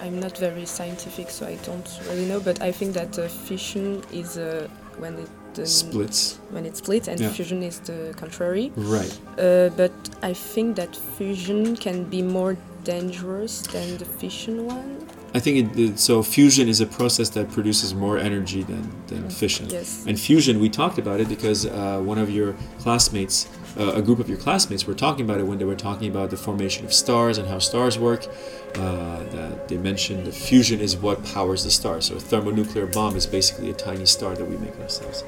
I'm 0.00 0.18
not 0.20 0.38
very 0.38 0.64
scientific, 0.64 1.30
so 1.30 1.46
I 1.46 1.56
don't 1.56 1.88
really 2.08 2.26
know. 2.26 2.40
But 2.40 2.62
I 2.62 2.72
think 2.72 2.94
that 2.94 3.18
uh, 3.18 3.28
fission 3.28 4.02
is 4.12 4.38
uh, 4.38 4.68
when 4.98 5.14
it 5.18 5.28
um, 5.58 5.66
splits, 5.66 6.38
when 6.50 6.64
it 6.66 6.76
splits, 6.76 7.08
and 7.08 7.20
Yeah. 7.20 7.30
fusion 7.30 7.62
is 7.62 7.78
the 7.80 8.12
contrary. 8.16 8.72
right? 8.76 9.12
Uh, 9.38 9.68
but 9.76 9.92
I 10.22 10.32
think 10.34 10.76
that 10.76 10.96
fusion 11.18 11.76
can 11.76 12.04
be 12.04 12.22
more 12.22 12.56
dangerous 12.84 13.62
than 13.72 13.98
the 13.98 14.04
fission 14.04 14.66
one. 14.66 15.06
I 15.34 15.40
think 15.40 15.56
it, 15.62 15.78
it, 15.80 15.98
so. 15.98 16.22
Fusion 16.22 16.68
is 16.68 16.80
a 16.82 16.86
process 16.86 17.30
that 17.30 17.50
produces 17.50 17.94
more 17.94 18.18
energy 18.18 18.62
than 18.62 18.84
than 19.06 19.30
fission. 19.30 19.66
Yes. 19.70 20.04
And 20.06 20.18
fusion, 20.20 20.60
we 20.60 20.68
talked 20.68 20.98
about 20.98 21.20
it 21.20 21.28
because 21.28 21.64
uh, 21.64 21.72
one 22.04 22.18
of 22.18 22.28
your 22.28 22.54
classmates, 22.82 23.48
uh, 23.78 23.92
a 23.94 24.02
group 24.02 24.18
of 24.18 24.28
your 24.28 24.38
classmates, 24.38 24.86
were 24.86 24.94
talking 24.94 25.24
about 25.24 25.40
it 25.40 25.44
when 25.44 25.58
they 25.58 25.64
were 25.64 25.76
talking 25.76 26.10
about 26.10 26.30
the 26.30 26.36
formation 26.36 26.84
of 26.84 26.92
stars 26.92 27.38
and 27.38 27.48
how 27.48 27.58
stars 27.58 27.98
work. 27.98 28.26
Uh, 28.74 29.22
that 29.24 29.68
they 29.68 29.76
mentioned 29.76 30.26
the 30.26 30.32
fusion 30.32 30.80
is 30.80 30.96
what 30.96 31.22
powers 31.24 31.64
the 31.64 31.70
star. 31.70 32.00
So 32.00 32.16
a 32.16 32.20
thermonuclear 32.20 32.86
bomb 32.86 33.16
is 33.16 33.26
basically 33.26 33.70
a 33.70 33.74
tiny 33.74 34.06
star 34.06 34.34
that 34.34 34.48
we 34.48 34.56
make 34.56 34.78
ourselves. 34.80 35.24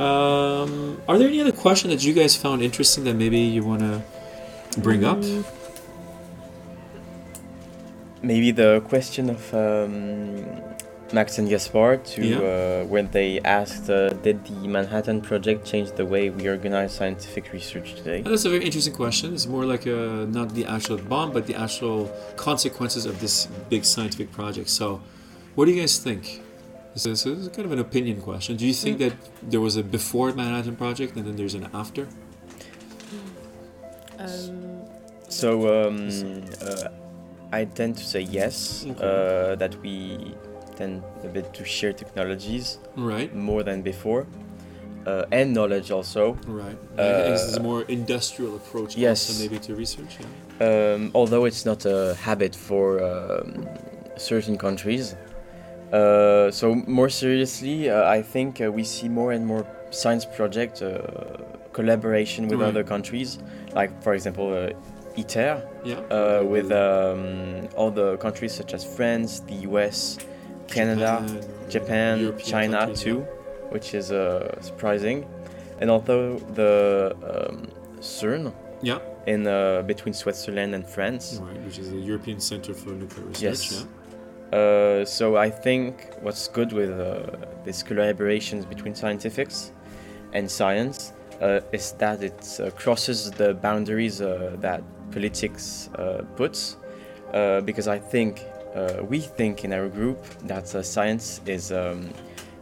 Um, 0.00 1.00
are 1.06 1.18
there 1.18 1.28
any 1.28 1.40
other 1.40 1.52
questions 1.52 1.92
that 1.92 2.04
you 2.04 2.14
guys 2.14 2.34
found 2.34 2.62
interesting 2.62 3.04
that 3.04 3.14
maybe 3.14 3.38
you 3.38 3.62
want 3.62 3.80
to 3.80 4.02
bring 4.80 5.04
up? 5.04 5.18
Mm, 5.18 5.44
Maybe 8.22 8.50
the 8.50 8.82
question 8.86 9.30
of 9.30 9.54
um, 9.54 10.44
Max 11.12 11.38
and 11.38 11.48
Gaspar 11.48 11.96
to 12.14 12.20
Yeah. 12.24 12.38
uh, 12.38 12.84
when 12.86 13.06
they 13.10 13.40
asked, 13.60 13.90
uh, 13.90 14.10
"Did 14.26 14.44
the 14.44 14.68
Manhattan 14.68 15.20
Project 15.20 15.60
change 15.70 15.88
the 16.00 16.06
way 16.06 16.30
we 16.30 16.48
organize 16.48 16.92
scientific 16.92 17.52
research 17.52 17.94
today?" 17.98 18.18
And 18.24 18.26
that's 18.32 18.44
a 18.44 18.50
very 18.50 18.64
interesting 18.64 18.94
question. 18.94 19.34
It's 19.34 19.46
more 19.56 19.64
like 19.64 19.86
a, 19.86 20.26
not 20.38 20.54
the 20.54 20.64
actual 20.66 20.98
bomb, 20.98 21.32
but 21.32 21.46
the 21.46 21.56
actual 21.66 22.10
consequences 22.36 23.06
of 23.06 23.14
this 23.20 23.48
big 23.68 23.84
scientific 23.84 24.30
project. 24.32 24.68
So, 24.70 25.00
what 25.56 25.64
do 25.66 25.72
you 25.72 25.80
guys 25.80 25.98
think? 25.98 26.42
This 26.94 27.06
is, 27.06 27.22
this 27.24 27.38
is 27.38 27.48
kind 27.56 27.66
of 27.66 27.72
an 27.72 27.78
opinion 27.78 28.20
question. 28.20 28.56
Do 28.56 28.66
you 28.66 28.74
think 28.74 28.96
Mm. 28.96 29.02
that 29.04 29.14
there 29.52 29.60
was 29.60 29.76
a 29.76 29.82
before 29.82 30.28
Manhattan 30.32 30.76
Project 30.76 31.16
and 31.16 31.24
then 31.26 31.36
there's 31.36 31.54
an 31.54 31.66
after? 31.82 32.04
Um, 34.18 34.68
So 35.28 35.50
um, 35.74 36.10
uh, 36.60 36.88
I 37.52 37.64
tend 37.64 37.96
to 37.98 38.04
say 38.04 38.20
yes. 38.40 38.84
Okay. 38.90 39.04
Uh, 39.06 39.54
that 39.62 39.74
we 39.84 39.94
tend 40.80 41.02
a 41.24 41.28
bit 41.28 41.46
to 41.58 41.64
share 41.64 41.92
technologies 42.02 42.78
Right. 42.96 43.30
more 43.34 43.62
than 43.62 43.82
before, 43.82 44.22
uh, 45.06 45.38
and 45.38 45.46
knowledge 45.58 45.88
also. 45.90 46.24
Right. 46.46 46.78
I 46.98 47.02
guess 47.28 47.42
it's 47.48 47.56
a 47.56 47.60
Uh, 47.60 47.70
more 47.70 47.82
industrial 47.98 48.52
approach 48.60 48.96
yes. 48.96 49.20
maybe 49.42 49.58
to 49.66 49.72
research. 49.74 50.12
Yeah. 50.20 50.26
um, 50.68 51.10
although 51.14 51.44
it's 51.50 51.64
not 51.70 51.80
a 51.86 52.14
habit 52.28 52.54
for 52.68 52.84
um, 53.10 53.66
certain 54.30 54.56
countries. 54.66 55.06
Uh, 55.92 56.50
so 56.60 56.66
more 57.00 57.08
seriously, 57.22 57.78
uh, 57.90 58.16
I 58.18 58.22
think 58.34 58.60
uh, 58.60 58.70
we 58.78 58.84
see 58.84 59.08
more 59.08 59.32
and 59.36 59.44
more 59.52 59.64
science 59.90 60.24
project 60.38 60.82
uh, 60.82 60.88
collaboration 61.72 62.42
with 62.50 62.60
Right. 62.60 62.68
other 62.70 62.84
countries, 62.84 63.38
like 63.74 63.90
for 64.04 64.12
example 64.14 64.46
uh, 64.52 65.20
ITER, 65.20 65.54
Yeah. 65.84 65.96
uh, 66.16 66.44
with 66.54 66.68
um, 66.70 67.68
all 67.78 67.90
the 67.90 68.16
countries 68.18 68.52
such 68.60 68.72
as 68.74 68.82
France, 68.96 69.30
the 69.50 69.56
US, 69.70 70.18
Canada, 70.70 71.12
Japan, 71.68 72.20
European 72.20 72.48
China 72.52 72.94
too, 72.94 73.18
which 73.70 73.94
is 73.94 74.10
uh, 74.12 74.60
surprising. 74.60 75.26
And 75.80 75.90
although 75.90 76.38
the 76.54 77.16
um, 77.30 77.68
CERN 78.00 78.52
Yeah. 78.82 78.98
in 79.26 79.46
uh, 79.46 79.82
between 79.86 80.14
Switzerland 80.14 80.74
and 80.74 80.84
France. 80.86 81.40
Right, 81.42 81.60
which 81.66 81.78
is 81.78 81.90
the 81.90 81.98
European 81.98 82.40
Center 82.40 82.72
for 82.74 82.90
Nuclear 82.90 83.26
Research. 83.26 83.42
Yes. 83.42 83.86
Yeah. 84.52 84.58
Uh, 84.58 85.04
so 85.04 85.36
I 85.36 85.50
think 85.50 85.92
what's 86.22 86.48
good 86.48 86.72
with 86.72 86.90
uh, 86.90 87.30
these 87.64 87.82
collaborations 87.84 88.68
between 88.68 88.94
scientifics 88.94 89.72
and 90.32 90.50
science 90.50 91.12
uh, 91.40 91.60
is 91.72 91.92
that 91.98 92.22
it 92.22 92.60
uh, 92.60 92.70
crosses 92.70 93.30
the 93.30 93.54
boundaries 93.54 94.20
uh, 94.20 94.56
that 94.60 94.82
politics 95.12 95.88
uh, 95.94 96.22
puts. 96.36 96.76
Uh, 97.32 97.60
because 97.60 97.86
I 97.86 97.98
think 97.98 98.44
uh, 98.74 99.02
we 99.08 99.20
think 99.20 99.64
in 99.64 99.72
our 99.72 99.88
group 99.88 100.18
that 100.44 100.74
uh, 100.74 100.82
science 100.82 101.40
is 101.46 101.72
um, 101.72 102.10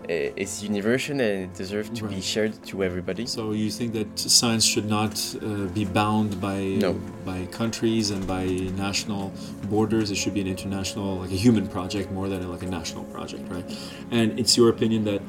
is 0.09 0.63
universal 0.65 1.21
and 1.21 1.45
it 1.45 1.55
deserves 1.55 1.91
to 1.91 2.05
be 2.09 2.21
shared 2.21 2.55
to 2.65 2.83
everybody. 2.83 3.27
So 3.27 3.53
you 3.53 3.71
think 3.71 3.93
that 3.93 4.19
science 4.19 4.65
should 4.65 4.89
not 4.89 5.15
uh, 5.43 5.67
be 5.75 5.85
bound 5.85 6.41
by 6.41 6.61
No. 6.87 6.95
by 7.27 7.45
countries 7.47 8.11
and 8.11 8.27
by 8.27 8.45
national 8.87 9.33
borders? 9.69 10.11
It 10.11 10.17
should 10.17 10.33
be 10.35 10.41
an 10.41 10.47
international, 10.49 11.17
like 11.17 11.31
a 11.31 11.41
human 11.47 11.67
project 11.69 12.11
more 12.11 12.27
than 12.29 12.41
like 12.51 12.63
a 12.63 12.71
national 12.71 13.05
project, 13.05 13.43
right? 13.51 13.67
And 14.11 14.39
it's 14.41 14.57
your 14.57 14.71
opinion 14.71 15.05
that 15.05 15.21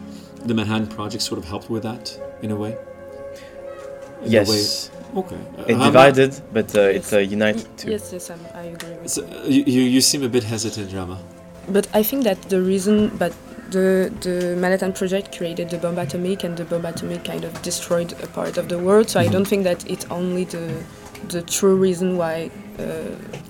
the 0.48 0.54
Manhattan 0.54 0.88
Project 0.88 1.22
sort 1.24 1.40
of 1.40 1.46
helped 1.46 1.70
with 1.70 1.84
that 1.84 2.18
in 2.42 2.52
a 2.52 2.56
way. 2.56 2.78
In 4.22 4.28
a 4.28 4.30
yes, 4.30 4.50
way- 4.50 4.96
Okay. 5.22 5.36
Uh, 5.36 5.64
it 5.68 5.76
how 5.78 5.90
about- 5.90 6.14
divided, 6.16 6.42
but 6.54 6.76
uh, 6.76 6.82
it 6.82 7.12
uh, 7.14 7.18
united 7.18 7.66
too. 7.78 7.90
yes, 7.90 8.12
yes, 8.14 8.30
I'm, 8.30 8.40
I 8.54 8.64
agree 8.76 8.94
with 9.02 9.10
So, 9.10 9.24
uh, 9.24 9.44
you, 9.48 9.64
you 9.66 9.82
you 9.96 10.02
seem 10.02 10.22
a 10.24 10.30
bit 10.30 10.44
hesitant, 10.44 10.94
Rama. 10.94 11.18
But 11.68 11.88
I 11.94 12.04
think 12.04 12.24
that 12.26 12.40
the 12.50 12.62
reason, 12.62 12.96
but 13.18 13.34
the 13.72 14.12
the 14.22 14.56
Manhattan 14.56 14.94
Project 14.94 15.36
created 15.38 15.70
the 15.72 15.78
bomb 15.78 15.98
atomic, 15.98 16.44
and 16.44 16.56
the 16.56 16.64
bomb 16.66 16.86
atomic 16.86 17.24
kind 17.24 17.44
of 17.44 17.52
destroyed 17.64 18.14
a 18.24 18.28
part 18.28 18.58
of 18.58 18.68
the 18.68 18.78
world. 18.78 19.10
So 19.10 19.20
I 19.20 19.26
Mhm. 19.28 19.32
don't 19.32 19.48
think 19.48 19.64
that 19.64 19.80
it's 19.90 20.06
only 20.12 20.44
the 20.46 20.66
the 21.28 21.42
true 21.42 21.76
reason 21.76 22.18
why. 22.18 22.52
Uh, 22.80 22.86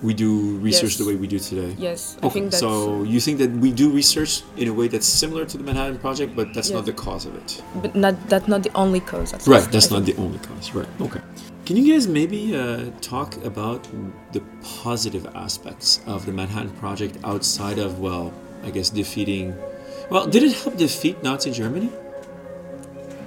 We 0.02 0.14
do 0.14 0.32
research 0.70 0.92
Yes. 0.96 1.00
the 1.02 1.06
way 1.10 1.16
we 1.24 1.28
do 1.28 1.40
today. 1.40 1.72
yes, 1.78 2.00
I 2.24 2.26
Okay, 2.28 2.34
think 2.40 2.46
that's. 2.52 2.60
so 2.64 3.04
you 3.04 3.20
think 3.20 3.38
that 3.44 3.52
we 3.66 3.70
do 3.84 3.88
research 4.02 4.44
in 4.62 4.68
a 4.70 4.74
way 4.80 4.88
that's 4.94 5.06
similar 5.24 5.44
to 5.52 5.56
the 5.60 5.64
Manhattan 5.70 5.98
Project, 6.06 6.30
but 6.40 6.48
that's 6.56 6.70
not 6.78 6.86
the 6.86 6.94
cause 7.06 7.24
of 7.30 7.34
it. 7.42 7.50
but 7.84 7.92
not 8.04 8.16
that's 8.32 8.48
not 8.48 8.62
the 8.68 8.72
only 8.84 9.02
cause. 9.12 9.30
At 9.36 9.46
Right, 9.46 9.68
that's 9.74 9.92
I 9.92 9.96
not 9.96 10.06
think. 10.06 10.16
the 10.18 10.24
only 10.26 10.40
cause. 10.50 10.66
Right. 10.80 10.88
Okay. 11.08 11.22
Can 11.66 11.76
you 11.80 11.86
guys 11.94 12.08
maybe 12.08 12.42
uh, 12.56 12.64
talk 13.14 13.30
about 13.52 13.82
the 14.36 14.42
positive 14.84 15.26
aspects 15.36 16.00
of 16.14 16.20
the 16.28 16.32
Manhattan 16.32 16.72
Project 16.84 17.14
outside 17.32 17.78
of, 17.86 18.00
well, 18.00 18.32
I 18.68 18.70
guess 18.76 18.90
defeating. 19.02 19.54
Well, 20.12 20.26
did 20.34 20.42
it 20.48 20.54
help 20.64 20.76
defeat 20.78 21.16
Nazi 21.28 21.52
Germany? 21.52 21.90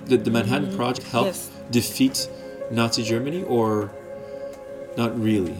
Did 0.09 0.25
the 0.25 0.33
Manhattan 0.39 0.71
Mm, 0.73 0.77
Project 0.81 1.07
help 1.17 1.27
Yes. 1.27 1.51
defeat 1.71 2.17
Nazi 2.71 3.03
Germany, 3.13 3.43
or 3.57 3.69
not 4.97 5.11
really? 5.29 5.57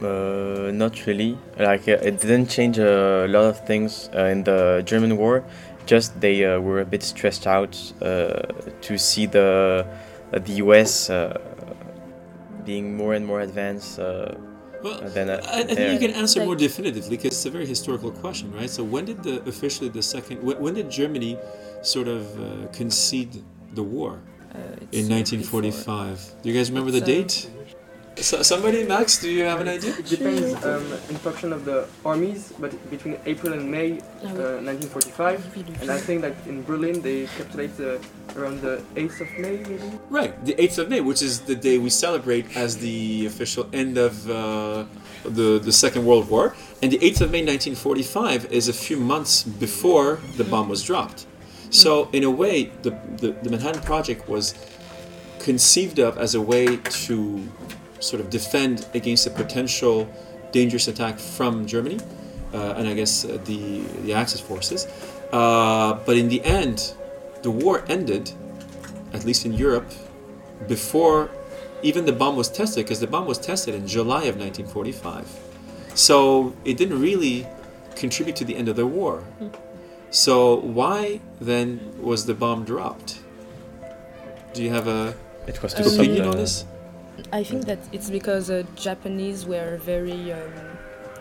Uh, 0.00 0.70
not 0.72 1.06
really. 1.06 1.36
Like 1.58 1.88
uh, 1.88 1.98
it 2.08 2.20
didn't 2.20 2.46
change 2.46 2.78
a 2.78 3.26
lot 3.28 3.44
of 3.46 3.66
things 3.66 4.08
uh, 4.14 4.24
in 4.26 4.44
the 4.44 4.82
German 4.86 5.16
war. 5.16 5.42
Just 5.86 6.20
they 6.20 6.44
uh, 6.44 6.60
were 6.60 6.80
a 6.80 6.84
bit 6.84 7.02
stressed 7.02 7.46
out 7.46 7.74
uh, 8.00 8.42
to 8.82 8.98
see 8.98 9.26
the 9.26 9.86
uh, 10.32 10.38
the 10.38 10.52
US 10.64 11.10
uh, 11.10 11.36
being 12.64 12.96
more 12.96 13.14
and 13.14 13.26
more 13.26 13.40
advanced. 13.40 13.98
Uh, 13.98 14.34
Well, 14.84 15.00
than 15.10 15.26
uh, 15.28 15.42
I, 15.42 15.66
I 15.72 15.74
think 15.74 15.90
you 15.94 15.98
can 16.06 16.14
answer 16.22 16.38
more 16.44 16.54
definitively 16.54 17.10
because 17.16 17.32
it's 17.34 17.46
a 17.46 17.50
very 17.50 17.66
historical 17.66 18.12
question, 18.22 18.46
right? 18.54 18.70
So 18.70 18.82
when 18.84 19.04
did 19.10 19.18
the 19.26 19.42
officially 19.52 19.90
the 19.90 20.02
second 20.14 20.36
when, 20.46 20.56
when 20.64 20.74
did 20.78 20.86
Germany 21.00 21.32
sort 21.82 22.06
of 22.06 22.22
uh, 22.38 22.44
concede 22.80 23.32
the 23.74 23.82
war 23.82 24.12
Uh, 24.48 24.98
in 24.98 25.04
uh, 25.12 25.18
1945? 25.18 26.42
Do 26.42 26.48
you 26.48 26.54
guys 26.58 26.70
remember 26.70 26.92
the 26.98 27.02
It's, 27.02 27.10
uh, 27.10 27.16
date? 27.18 27.34
So, 28.20 28.42
somebody, 28.42 28.84
Max, 28.84 29.18
do 29.18 29.30
you 29.30 29.44
have 29.44 29.60
an 29.60 29.68
idea? 29.68 29.94
It 29.96 30.06
depends 30.06 30.52
um, 30.64 30.84
in 31.08 31.16
function 31.16 31.52
of 31.52 31.64
the 31.64 31.86
armies, 32.04 32.52
but 32.58 32.72
between 32.90 33.16
April 33.26 33.52
and 33.52 33.70
May 33.70 33.92
uh, 34.24 34.58
1945, 34.58 35.80
and 35.82 35.90
I 35.90 35.98
think 35.98 36.22
that 36.22 36.34
in 36.46 36.64
Berlin 36.64 37.00
they 37.00 37.26
calculate 37.36 37.78
uh, 37.78 37.98
around 38.36 38.60
the 38.60 38.82
8th 38.96 39.20
of 39.20 39.30
May, 39.38 39.58
maybe. 39.58 39.98
Right, 40.10 40.44
the 40.44 40.54
8th 40.54 40.78
of 40.78 40.88
May, 40.88 41.00
which 41.00 41.22
is 41.22 41.42
the 41.42 41.54
day 41.54 41.78
we 41.78 41.90
celebrate 41.90 42.56
as 42.56 42.78
the 42.78 43.26
official 43.26 43.68
end 43.72 43.98
of 43.98 44.28
uh, 44.28 44.84
the, 45.24 45.60
the 45.60 45.72
Second 45.72 46.04
World 46.04 46.28
War. 46.28 46.56
And 46.82 46.90
the 46.90 46.98
8th 46.98 47.20
of 47.20 47.30
May 47.30 47.44
1945 47.46 48.46
is 48.46 48.68
a 48.68 48.72
few 48.72 48.96
months 48.96 49.44
before 49.44 50.18
the 50.36 50.44
bomb 50.44 50.68
was 50.68 50.82
dropped. 50.82 51.26
So, 51.70 52.08
in 52.12 52.24
a 52.24 52.30
way, 52.30 52.72
the, 52.82 52.98
the, 53.18 53.36
the 53.42 53.50
Manhattan 53.50 53.82
Project 53.82 54.28
was 54.28 54.54
conceived 55.38 56.00
of 56.00 56.18
as 56.18 56.34
a 56.34 56.40
way 56.40 56.78
to 56.78 57.48
sort 58.00 58.20
of 58.20 58.30
defend 58.30 58.86
against 58.94 59.26
a 59.26 59.30
potential 59.30 60.08
dangerous 60.52 60.88
attack 60.88 61.18
from 61.18 61.66
Germany 61.66 61.98
uh, 62.54 62.74
and 62.76 62.88
I 62.88 62.94
guess 62.94 63.24
uh, 63.24 63.38
the, 63.44 63.80
the 64.02 64.14
Axis 64.14 64.40
forces. 64.40 64.86
Uh, 65.32 65.98
but 66.06 66.16
in 66.16 66.28
the 66.28 66.42
end, 66.44 66.94
the 67.42 67.50
war 67.50 67.84
ended 67.88 68.32
at 69.12 69.24
least 69.24 69.44
in 69.44 69.52
Europe, 69.52 69.90
before 70.66 71.30
even 71.82 72.04
the 72.04 72.12
bomb 72.12 72.36
was 72.36 72.48
tested, 72.48 72.84
because 72.84 73.00
the 73.00 73.06
bomb 73.06 73.26
was 73.26 73.38
tested 73.38 73.74
in 73.74 73.86
July 73.86 74.24
of 74.24 74.36
1945. 74.36 75.28
So 75.94 76.54
it 76.64 76.76
didn't 76.76 77.00
really 77.00 77.46
contribute 77.96 78.36
to 78.36 78.44
the 78.44 78.56
end 78.56 78.68
of 78.68 78.76
the 78.76 78.86
war. 78.86 79.24
So 80.10 80.56
why 80.56 81.20
then 81.40 81.94
was 82.00 82.26
the 82.26 82.34
bomb 82.34 82.64
dropped? 82.64 83.20
Do 84.54 84.62
you 84.62 84.70
have 84.70 84.88
a 84.88 85.14
it 85.46 85.62
was 85.62 85.74
to 85.74 85.86
opinion 85.86 86.26
on 86.26 86.36
this? 86.36 86.64
I 87.32 87.42
think 87.44 87.64
that 87.66 87.78
it's 87.92 88.10
because 88.10 88.50
uh, 88.50 88.64
Japanese 88.76 89.44
were 89.46 89.76
very 89.78 90.32
um, 90.32 90.40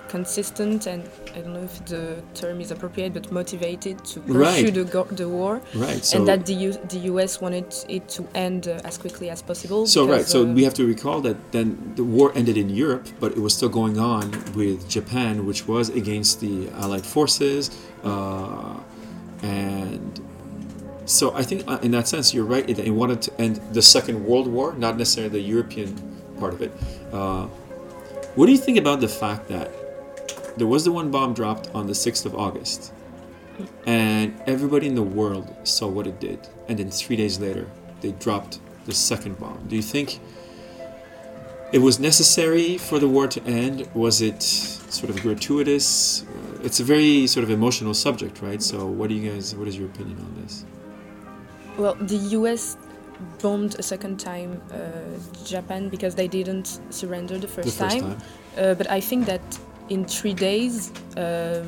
consistent 0.08 0.88
and 0.88 1.04
I 1.36 1.40
don't 1.42 1.54
know 1.54 1.64
if 1.64 1.84
the 1.86 2.22
term 2.34 2.62
is 2.62 2.72
appropriate, 2.72 3.14
but 3.14 3.30
motivated 3.32 4.04
to 4.06 4.20
pursue 4.22 4.40
Right. 4.66 4.74
the, 4.74 4.84
go- 4.86 5.04
the 5.12 5.28
war, 5.28 5.60
Right. 5.76 6.04
So 6.04 6.18
and 6.20 6.28
that 6.30 6.46
the, 6.46 6.54
U- 6.54 6.80
the 6.90 7.00
US 7.12 7.42
wanted 7.42 7.74
it 7.90 8.08
to 8.10 8.26
end 8.34 8.68
uh, 8.70 8.80
as 8.90 8.98
quickly 8.98 9.30
as 9.30 9.42
possible. 9.42 9.86
So 9.86 10.08
right, 10.08 10.26
so 10.26 10.44
uh, 10.44 10.54
we 10.54 10.64
have 10.64 10.74
to 10.76 10.86
recall 10.86 11.20
that 11.22 11.36
then 11.52 11.94
the 11.96 12.04
war 12.06 12.32
ended 12.36 12.58
in 12.58 12.70
Europe, 12.70 13.08
but 13.20 13.34
it 13.34 13.40
was 13.40 13.54
still 13.54 13.70
going 13.70 14.00
on 14.00 14.32
with 14.56 14.88
Japan, 14.88 15.46
which 15.46 15.68
was 15.68 15.90
against 15.90 16.40
the 16.40 16.70
Allied 16.82 17.06
forces, 17.06 17.70
uh, 18.04 18.80
and 19.44 20.22
so 21.08 21.34
I 21.34 21.42
think 21.42 21.64
uh, 21.68 21.80
in 21.82 21.92
that 21.92 22.08
sense 22.08 22.34
you're 22.34 22.46
right. 22.46 22.70
It, 22.70 22.92
wanted 22.92 23.22
to 23.24 23.42
end 23.42 23.56
the 23.72 23.82
Second 23.82 24.26
World 24.26 24.48
War, 24.48 24.74
not 24.74 24.98
necessarily 24.98 25.30
the 25.30 25.40
European 25.40 25.96
part 26.38 26.54
of 26.54 26.62
it. 26.62 26.72
Uh, 27.12 27.48
what 28.36 28.46
do 28.46 28.52
you 28.52 28.58
think 28.58 28.78
about 28.78 29.00
the 29.00 29.08
fact 29.08 29.48
that 29.48 29.72
there 30.58 30.68
was 30.68 30.84
the 30.84 30.92
one 30.92 31.10
bomb 31.10 31.34
dropped 31.34 31.70
on 31.74 31.88
the 31.88 31.96
sixth 31.96 32.26
of 32.26 32.36
August, 32.36 32.92
and 33.86 34.40
everybody 34.46 34.88
in 34.88 34.96
the 34.96 35.04
world 35.04 35.56
saw 35.64 35.88
what 35.88 36.08
it 36.08 36.20
did, 36.20 36.48
and 36.68 36.78
then 36.78 36.92
three 36.92 37.16
days 37.16 37.40
later 37.40 37.68
they 38.02 38.12
dropped 38.12 38.60
the 38.86 38.94
second 38.94 39.40
bomb. 39.40 39.66
Do 39.68 39.78
you 39.78 39.82
think 39.82 40.20
it 41.72 41.80
was 41.80 42.00
necessary 42.00 42.78
for 42.78 43.00
the 43.00 43.08
war 43.08 43.28
to 43.28 43.42
end? 43.46 43.88
Was 43.94 44.22
it 44.22 44.44
sort 44.44 45.10
of 45.10 45.22
gratuitous? 45.22 46.26
It's 46.64 46.82
a 46.82 46.84
very 46.84 47.28
sort 47.28 47.46
of 47.46 47.50
emotional 47.50 47.94
subject, 47.94 48.42
right? 48.42 48.62
So, 48.62 48.86
what 48.86 49.08
do 49.08 49.16
you 49.16 49.32
guys? 49.32 49.56
What 49.56 49.70
is 49.70 49.78
your 49.78 49.88
opinion 49.88 50.20
on 50.20 50.42
this? 50.42 50.66
Well, 51.78 51.96
the 51.96 52.18
U.S. 52.40 52.78
bombed 53.42 53.76
a 53.80 53.84
second 53.84 54.20
time 54.20 54.62
uh, 54.72 54.78
Japan 55.46 55.90
because 55.90 56.16
they 56.16 56.28
didn't 56.28 56.80
surrender 56.90 57.38
the 57.38 57.48
first, 57.48 57.68
the 57.78 57.84
first 57.84 57.98
time. 57.98 58.12
time. 58.14 58.22
Uh, 58.58 58.74
but 58.74 58.90
I 58.90 59.00
think 59.00 59.26
that 59.28 59.42
in 59.90 60.06
three 60.06 60.34
days, 60.34 60.92
um, 61.16 61.66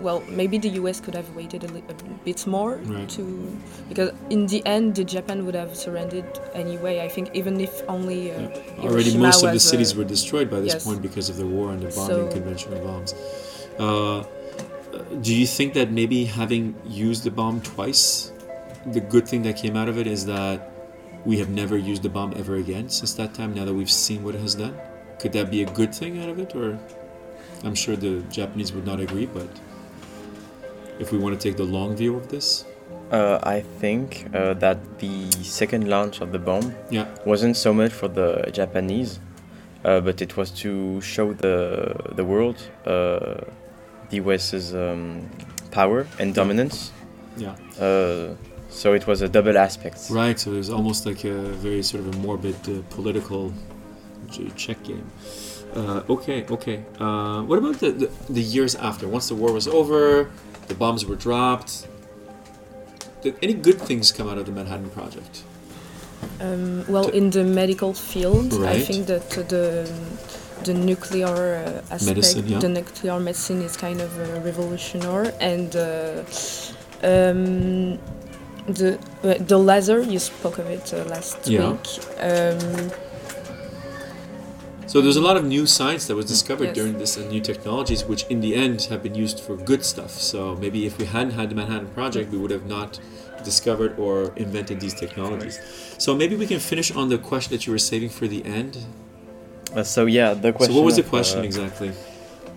well, 0.00 0.22
maybe 0.30 0.56
the 0.56 0.70
US 0.80 0.98
could 1.00 1.14
have 1.14 1.28
waited 1.36 1.62
a, 1.64 1.68
a 1.68 1.94
bit 2.24 2.46
more 2.46 2.76
Right. 2.84 3.08
to 3.10 3.22
because 3.88 4.12
in 4.30 4.46
the 4.46 4.64
end, 4.64 4.94
the 4.94 5.04
Japan 5.04 5.44
would 5.44 5.54
have 5.54 5.76
surrendered 5.76 6.24
anyway. 6.54 7.00
I 7.00 7.08
think 7.08 7.30
even 7.34 7.60
if 7.60 7.82
only 7.88 8.32
uh, 8.32 8.40
Yeah. 8.40 8.88
Already, 8.88 9.16
most 9.16 9.42
of 9.44 9.52
the 9.52 9.60
cities 9.60 9.92
uh, 9.92 9.98
were 9.98 10.04
destroyed 10.04 10.48
by 10.50 10.60
this 10.60 10.72
yes. 10.74 10.84
point 10.84 11.02
because 11.02 11.28
of 11.28 11.36
the 11.36 11.46
war 11.46 11.72
and 11.72 11.82
the 11.82 11.88
bombing 11.94 12.30
So- 12.30 12.32
conventional 12.32 12.78
bombs. 12.86 13.14
Uh, 13.78 14.24
do 15.20 15.34
you 15.34 15.46
think 15.46 15.74
that 15.74 15.90
maybe 15.90 16.24
having 16.24 16.74
used 16.86 17.24
the 17.24 17.30
bomb 17.30 17.60
twice, 17.60 18.29
the 18.86 19.00
good 19.00 19.28
thing 19.28 19.42
that 19.42 19.56
came 19.56 19.76
out 19.76 19.88
of 19.88 19.98
it 19.98 20.06
is 20.06 20.26
that 20.26 20.70
we 21.24 21.38
have 21.38 21.50
never 21.50 21.76
used 21.76 22.02
the 22.02 22.08
bomb 22.08 22.32
ever 22.36 22.56
again 22.56 22.88
since 22.88 23.14
that 23.14 23.34
time? 23.34 23.54
Now 23.54 23.64
that 23.64 23.74
we've 23.74 23.90
seen 23.90 24.22
what 24.24 24.34
it 24.34 24.40
has 24.40 24.54
done, 24.54 24.74
could 25.18 25.32
that 25.32 25.50
be 25.50 25.62
a 25.62 25.70
good 25.70 25.94
thing 25.94 26.22
out 26.22 26.28
of 26.28 26.38
it, 26.38 26.54
or 26.54 26.78
I'm 27.64 27.74
sure 27.74 27.94
the 27.96 28.20
Japanese 28.30 28.72
would 28.72 28.86
not 28.86 29.00
agree, 29.00 29.26
but 29.26 29.48
if 30.98 31.12
we 31.12 31.18
want 31.18 31.38
to 31.38 31.48
take 31.48 31.56
the 31.56 31.64
long 31.64 31.96
view 31.96 32.16
of 32.16 32.28
this, 32.28 32.64
Uh, 33.10 33.38
I 33.42 33.58
think 33.80 34.08
uh, 34.32 34.54
that 34.64 34.78
the 35.00 35.30
second 35.42 35.88
launch 35.88 36.20
of 36.22 36.30
the 36.30 36.38
bomb 36.38 36.66
yeah, 36.90 37.06
wasn't 37.26 37.56
so 37.56 37.74
much 37.74 37.92
for 37.92 38.08
the 38.08 38.28
Japanese, 38.52 39.18
uh, 39.84 39.98
but 40.00 40.22
it 40.22 40.36
was 40.36 40.50
to 40.62 41.00
show 41.00 41.32
the 41.34 41.54
the 42.18 42.24
world 42.24 42.58
uh, 42.86 43.42
the 44.10 44.16
US's 44.22 44.74
um, 44.74 45.26
power 45.72 46.06
and 46.20 46.34
dominance. 46.34 46.92
yeah, 47.36 47.54
Uh, 47.82 48.36
so 48.70 48.92
it 48.94 49.06
was 49.06 49.20
a 49.22 49.28
double 49.28 49.56
aspect. 49.58 49.98
right. 50.10 50.38
So 50.38 50.52
it 50.52 50.56
was 50.56 50.70
almost 50.70 51.06
like 51.06 51.24
a 51.24 51.34
very 51.66 51.82
sort 51.82 52.00
of 52.06 52.14
a 52.14 52.18
morbid 52.18 52.56
uh, 52.68 52.82
political 52.90 53.52
check 54.56 54.82
game. 54.84 55.06
Uh, 55.74 56.02
okay, 56.08 56.44
okay. 56.50 56.84
Uh, 56.98 57.42
what 57.42 57.58
about 57.58 57.76
the, 57.80 57.90
the 57.92 58.08
the 58.28 58.42
years 58.42 58.74
after? 58.74 59.06
Once 59.08 59.28
the 59.28 59.34
war 59.34 59.52
was 59.52 59.66
over, 59.68 60.30
the 60.68 60.74
bombs 60.74 61.04
were 61.04 61.16
dropped. 61.16 61.86
Did 63.22 63.34
any 63.42 63.54
good 63.54 63.78
things 63.80 64.10
come 64.12 64.28
out 64.28 64.38
of 64.38 64.46
the 64.46 64.52
Manhattan 64.52 64.90
Project? 64.90 65.42
Um, 66.40 66.84
well, 66.88 67.04
To- 67.04 67.16
in 67.16 67.30
the 67.30 67.44
medical 67.44 67.92
field, 67.94 68.52
I 68.64 68.78
think 68.80 69.06
that 69.06 69.38
uh, 69.38 69.42
the 69.42 69.90
the 70.64 70.74
nuclear 70.74 71.26
uh, 71.64 71.94
aspect, 71.94 72.04
Medicine, 72.04 72.46
yeah. 72.48 72.58
the 72.58 72.68
nuclear 72.68 73.18
medicine 73.18 73.62
is 73.62 73.76
kind 73.76 74.00
of 74.00 74.10
uh, 74.18 74.40
revolutionary, 74.40 75.30
and 75.40 75.74
uh, 75.76 76.22
um, 77.02 77.98
the 78.72 78.98
uh, 79.22 79.34
the 79.38 79.58
laser 79.58 80.00
you 80.02 80.18
spoke 80.18 80.58
of 80.58 80.66
it 80.66 80.92
uh, 80.92 81.04
last 81.04 81.46
Yeah. 81.46 81.70
week. 81.70 81.88
Um, 82.20 82.90
So 84.92 85.00
there's 85.00 85.20
a 85.24 85.26
lot 85.28 85.36
of 85.36 85.44
new 85.44 85.66
science 85.66 86.06
that 86.08 86.16
was 86.16 86.26
discovered 86.26 86.64
Yes. 86.70 86.74
during 86.74 86.98
this 86.98 87.16
and 87.16 87.30
new 87.30 87.40
technologies, 87.40 88.00
which 88.10 88.22
in 88.28 88.40
the 88.40 88.52
end 88.56 88.76
have 88.90 89.04
been 89.04 89.14
used 89.14 89.38
for 89.38 89.54
good 89.70 89.84
stuff. 89.84 90.12
So 90.30 90.56
maybe 90.64 90.84
if 90.84 90.98
we 90.98 91.04
hadn't 91.04 91.34
had 91.40 91.48
the 91.50 91.54
Manhattan 91.54 91.90
Project, 91.98 92.32
we 92.32 92.38
would 92.38 92.50
have 92.50 92.66
not 92.66 92.98
discovered 93.44 93.92
or 94.04 94.32
invented 94.34 94.80
these 94.80 94.94
technologies. 94.94 95.60
So 95.98 96.08
maybe 96.16 96.34
we 96.34 96.46
can 96.52 96.58
finish 96.58 96.90
on 96.90 97.08
the 97.08 97.18
question 97.18 97.50
that 97.54 97.62
you 97.66 97.72
were 97.72 97.84
saving 97.92 98.10
for 98.10 98.26
the 98.26 98.44
end. 98.44 98.78
Uh, 99.76 99.84
so 99.84 100.06
yeah, 100.06 100.34
the 100.34 100.52
question. 100.52 100.74
so 100.74 100.76
what 100.80 100.84
was 100.84 100.96
the 100.96 101.02
of, 101.02 101.08
question 101.08 101.38
uh, 101.40 101.50
exactly? 101.50 101.92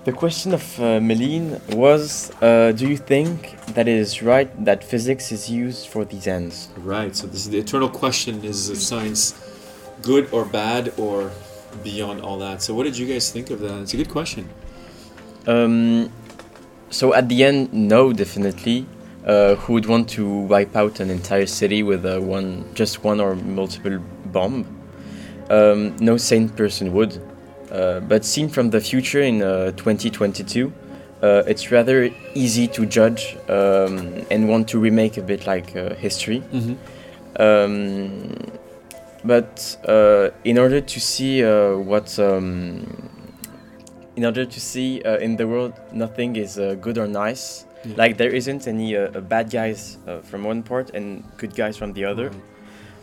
The 0.05 0.11
question 0.11 0.53
of 0.53 0.79
uh, 0.79 0.99
Meline 0.99 1.61
was: 1.77 2.29
uh, 2.41 2.73
Do 2.73 2.89
you 2.89 2.97
think 2.97 3.57
that 3.67 3.87
it 3.87 3.95
is 3.95 4.21
right 4.21 4.51
that 4.65 4.83
physics 4.83 5.31
is 5.31 5.49
used 5.49 5.87
for 5.87 6.03
these 6.03 6.27
ends? 6.27 6.67
Right. 6.75 7.15
So 7.15 7.25
this 7.25 7.45
is 7.45 7.49
the 7.51 7.59
eternal 7.59 7.87
question: 7.87 8.43
Is 8.43 8.85
science 8.85 9.33
good 10.01 10.27
or 10.33 10.43
bad 10.43 10.91
or 10.97 11.31
beyond 11.85 12.19
all 12.19 12.37
that? 12.39 12.61
So 12.61 12.73
what 12.73 12.83
did 12.83 12.97
you 12.97 13.07
guys 13.07 13.31
think 13.31 13.49
of 13.49 13.61
that? 13.61 13.79
It's 13.83 13.93
a 13.93 13.97
good 13.97 14.09
question. 14.09 14.49
Um, 15.47 16.11
so 16.89 17.13
at 17.13 17.29
the 17.29 17.45
end, 17.45 17.71
no, 17.71 18.11
definitely. 18.11 18.85
Uh, 19.25 19.55
who 19.55 19.71
would 19.71 19.85
want 19.85 20.09
to 20.09 20.27
wipe 20.27 20.75
out 20.75 20.99
an 20.99 21.09
entire 21.09 21.45
city 21.45 21.81
with 21.81 22.05
uh, 22.05 22.19
one, 22.19 22.65
just 22.73 23.05
one 23.05 23.21
or 23.21 23.35
multiple 23.35 23.99
bomb? 24.25 24.65
Um, 25.49 25.95
no 25.97 26.17
sane 26.17 26.49
person 26.49 26.91
would. 26.91 27.21
Uh, 27.73 27.99
but 28.01 28.23
seen 28.23 28.47
from 28.47 28.69
the 28.69 28.79
future 28.79 29.21
in 29.21 29.41
uh, 29.41 29.71
2022, 29.71 30.71
uh, 31.23 31.41
it's 31.47 31.71
rather 31.71 32.09
easy 32.35 32.67
to 32.67 32.85
judge 32.85 33.35
um, 33.49 34.25
and 34.29 34.47
want 34.47 34.67
to 34.67 34.77
remake 34.77 35.17
a 35.17 35.21
bit 35.21 35.47
like 35.47 35.75
uh, 35.75 35.95
history. 35.95 36.43
Mm-hmm. 36.53 37.41
Um, 37.41 38.35
but 39.23 39.77
uh, 39.87 40.29
in 40.43 40.57
order 40.57 40.81
to 40.81 40.99
see 40.99 41.43
uh, 41.43 41.77
what, 41.77 42.19
um, 42.19 42.85
in 44.15 44.25
order 44.25 44.45
to 44.45 44.59
see 44.59 45.01
uh, 45.01 45.17
in 45.17 45.37
the 45.37 45.47
world, 45.47 45.73
nothing 45.91 46.35
is 46.35 46.59
uh, 46.59 46.75
good 46.79 46.97
or 46.97 47.07
nice. 47.07 47.65
Yeah. 47.85 47.95
Like 47.97 48.17
there 48.17 48.29
isn't 48.29 48.67
any 48.67 48.95
uh, 48.95 49.09
bad 49.21 49.49
guys 49.49 49.97
uh, 50.07 50.19
from 50.19 50.43
one 50.43 50.61
part 50.61 50.91
and 50.91 51.23
good 51.37 51.55
guys 51.55 51.77
from 51.77 51.93
the 51.93 52.05
other. 52.05 52.31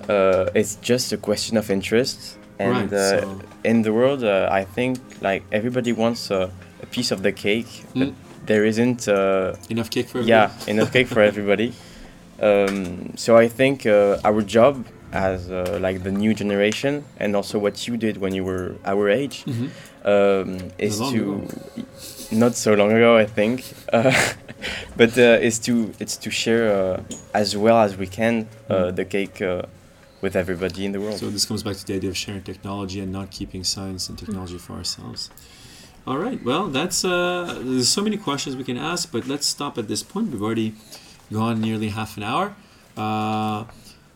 Uh, 0.09 0.51
it's 0.55 0.77
just 0.77 1.13
a 1.13 1.17
question 1.17 1.57
of 1.57 1.71
interest. 1.71 2.39
And 2.61 2.73
right. 2.93 2.93
uh, 2.93 3.21
so, 3.21 3.41
in 3.65 3.83
the 3.83 3.93
world, 3.93 4.23
uh, 4.23 4.61
I 4.61 4.65
think 4.77 4.99
like 5.23 5.43
everybody 5.53 5.93
wants 5.93 6.31
uh, 6.31 6.51
a 6.83 6.87
piece 6.95 7.11
of 7.15 7.21
the 7.23 7.33
cake, 7.33 7.73
but 7.95 8.09
Mm. 8.09 8.15
there 8.47 8.65
isn't. 8.73 9.09
Uh, 9.09 9.55
enough 9.71 9.89
cake 9.91 10.09
for 10.13 10.21
yeah, 10.21 10.45
everybody? 10.45 10.71
enough 10.73 10.91
cake 10.93 11.09
for 11.15 11.23
everybody. 11.23 11.73
Um, 12.43 13.13
so 13.17 13.37
I 13.37 13.49
think 13.49 13.85
uh, 13.85 14.17
our 14.25 14.41
job 14.41 14.75
as 15.13 15.51
uh, 15.51 15.79
like 15.87 16.03
the 16.03 16.11
new 16.11 16.33
generation, 16.33 17.05
and 17.19 17.37
also 17.37 17.59
what 17.59 17.87
you 17.87 17.97
did 17.99 18.17
when 18.17 18.33
you 18.35 18.45
were 18.51 18.77
our 18.85 19.11
age, 19.11 19.45
Mhm. 19.47 19.69
um, 20.13 20.71
is 20.79 20.97
to 21.13 21.45
not 22.33 22.55
so 22.57 22.73
long 22.75 22.93
ago, 22.93 23.19
I 23.19 23.27
think, 23.27 23.65
uh, 23.93 24.13
but 24.97 25.19
uh, 25.19 25.47
is 25.49 25.59
to 25.67 25.93
it's 26.01 26.17
to 26.25 26.31
share 26.31 26.65
uh, 26.73 27.03
as 27.35 27.57
well 27.57 27.77
as 27.87 27.97
we 27.99 28.07
can 28.07 28.35
uh, 28.71 28.75
Mm. 28.75 28.97
the 28.97 29.05
cake 29.05 29.43
uh, 29.43 29.63
with 30.21 30.37
everybody 30.37 30.85
in 30.85 30.93
the 30.93 31.01
world. 31.01 31.19
So 31.19 31.31
this 31.31 31.47
comes 31.47 31.63
back 31.63 31.77
to 31.77 31.87
the 31.87 31.95
idea 31.95 32.11
of 32.11 32.17
sharing 32.17 32.43
technology 32.43 33.01
and 33.01 33.11
not 33.13 33.31
keeping 33.31 33.65
science 33.65 34.09
and 34.09 34.19
technology 34.19 34.59
for 34.59 34.75
ourselves. 34.75 35.31
All 36.07 36.19
right. 36.19 36.43
Well, 36.43 36.69
that's 36.69 37.05
uh, 37.05 37.61
there's 37.63 37.89
so 37.89 38.03
many 38.03 38.17
questions 38.17 38.57
we 38.57 38.65
can 38.65 38.77
ask, 38.77 39.13
but 39.13 39.27
let's 39.27 39.47
stop 39.47 39.79
at 39.79 39.87
this 39.89 40.03
point. 40.03 40.31
We've 40.31 40.43
already 40.43 40.75
gone 41.33 41.61
nearly 41.61 41.91
half 41.91 42.17
an 42.17 42.23
hour. 42.23 42.55
Uh, 42.97 43.65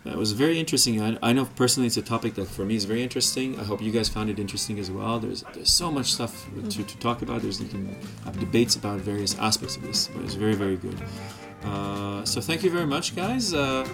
that 0.04 0.16
was 0.16 0.32
very 0.32 0.58
interesting. 0.58 1.00
I, 1.00 1.18
I 1.22 1.32
know 1.32 1.46
personally 1.56 1.86
it's 1.86 1.96
a 1.96 2.02
topic 2.02 2.34
that 2.34 2.46
for 2.46 2.64
me 2.64 2.74
is 2.74 2.84
very 2.84 3.02
interesting. 3.02 3.58
I 3.58 3.64
hope 3.64 3.80
you 3.80 3.90
guys 3.90 4.08
found 4.08 4.28
it 4.28 4.38
interesting 4.38 4.78
as 4.78 4.90
well. 4.90 5.18
There's 5.18 5.44
there's 5.54 5.70
so 5.70 5.90
much 5.90 6.12
stuff 6.12 6.46
to, 6.70 6.84
to 6.84 6.98
talk 6.98 7.22
about. 7.22 7.42
There's 7.42 7.60
you 7.60 7.68
can 7.68 7.96
have 8.24 8.38
debates 8.38 8.76
about 8.76 9.00
various 9.00 9.38
aspects 9.38 9.76
of 9.76 9.82
this, 9.82 10.08
but 10.08 10.22
it's 10.24 10.34
very 10.34 10.54
very 10.54 10.76
good. 10.76 10.98
Uh, 11.64 12.24
so 12.24 12.40
thank 12.40 12.62
you 12.62 12.70
very 12.70 12.86
much, 12.86 13.16
guys. 13.16 13.54
Uh, 13.54 13.88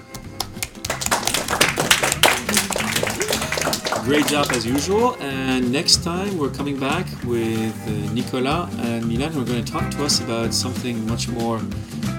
Great 4.04 4.26
job 4.26 4.46
as 4.50 4.66
usual. 4.66 5.16
And 5.20 5.70
next 5.70 6.02
time 6.02 6.38
we're 6.38 6.50
coming 6.50 6.78
back 6.80 7.06
with 7.24 7.76
uh, 7.86 8.12
Nicolas 8.12 8.74
and 8.78 9.06
Milan. 9.06 9.32
Who 9.32 9.42
are 9.42 9.44
going 9.44 9.64
to 9.64 9.72
talk 9.72 9.90
to 9.92 10.04
us 10.04 10.20
about 10.20 10.52
something 10.52 11.06
much 11.06 11.28
more 11.28 11.60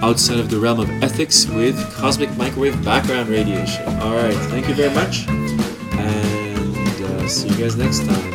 outside 0.00 0.38
of 0.38 0.48
the 0.48 0.58
realm 0.58 0.80
of 0.80 0.88
ethics 1.02 1.46
with 1.46 1.76
cosmic 1.94 2.34
microwave 2.36 2.82
background 2.84 3.28
radiation. 3.28 3.84
All 4.00 4.14
right. 4.14 4.34
Thank 4.50 4.68
you 4.68 4.74
very 4.74 4.94
much. 4.94 5.28
And 5.28 6.76
uh, 7.04 7.28
see 7.28 7.48
you 7.48 7.56
guys 7.56 7.76
next 7.76 8.06
time. 8.06 8.31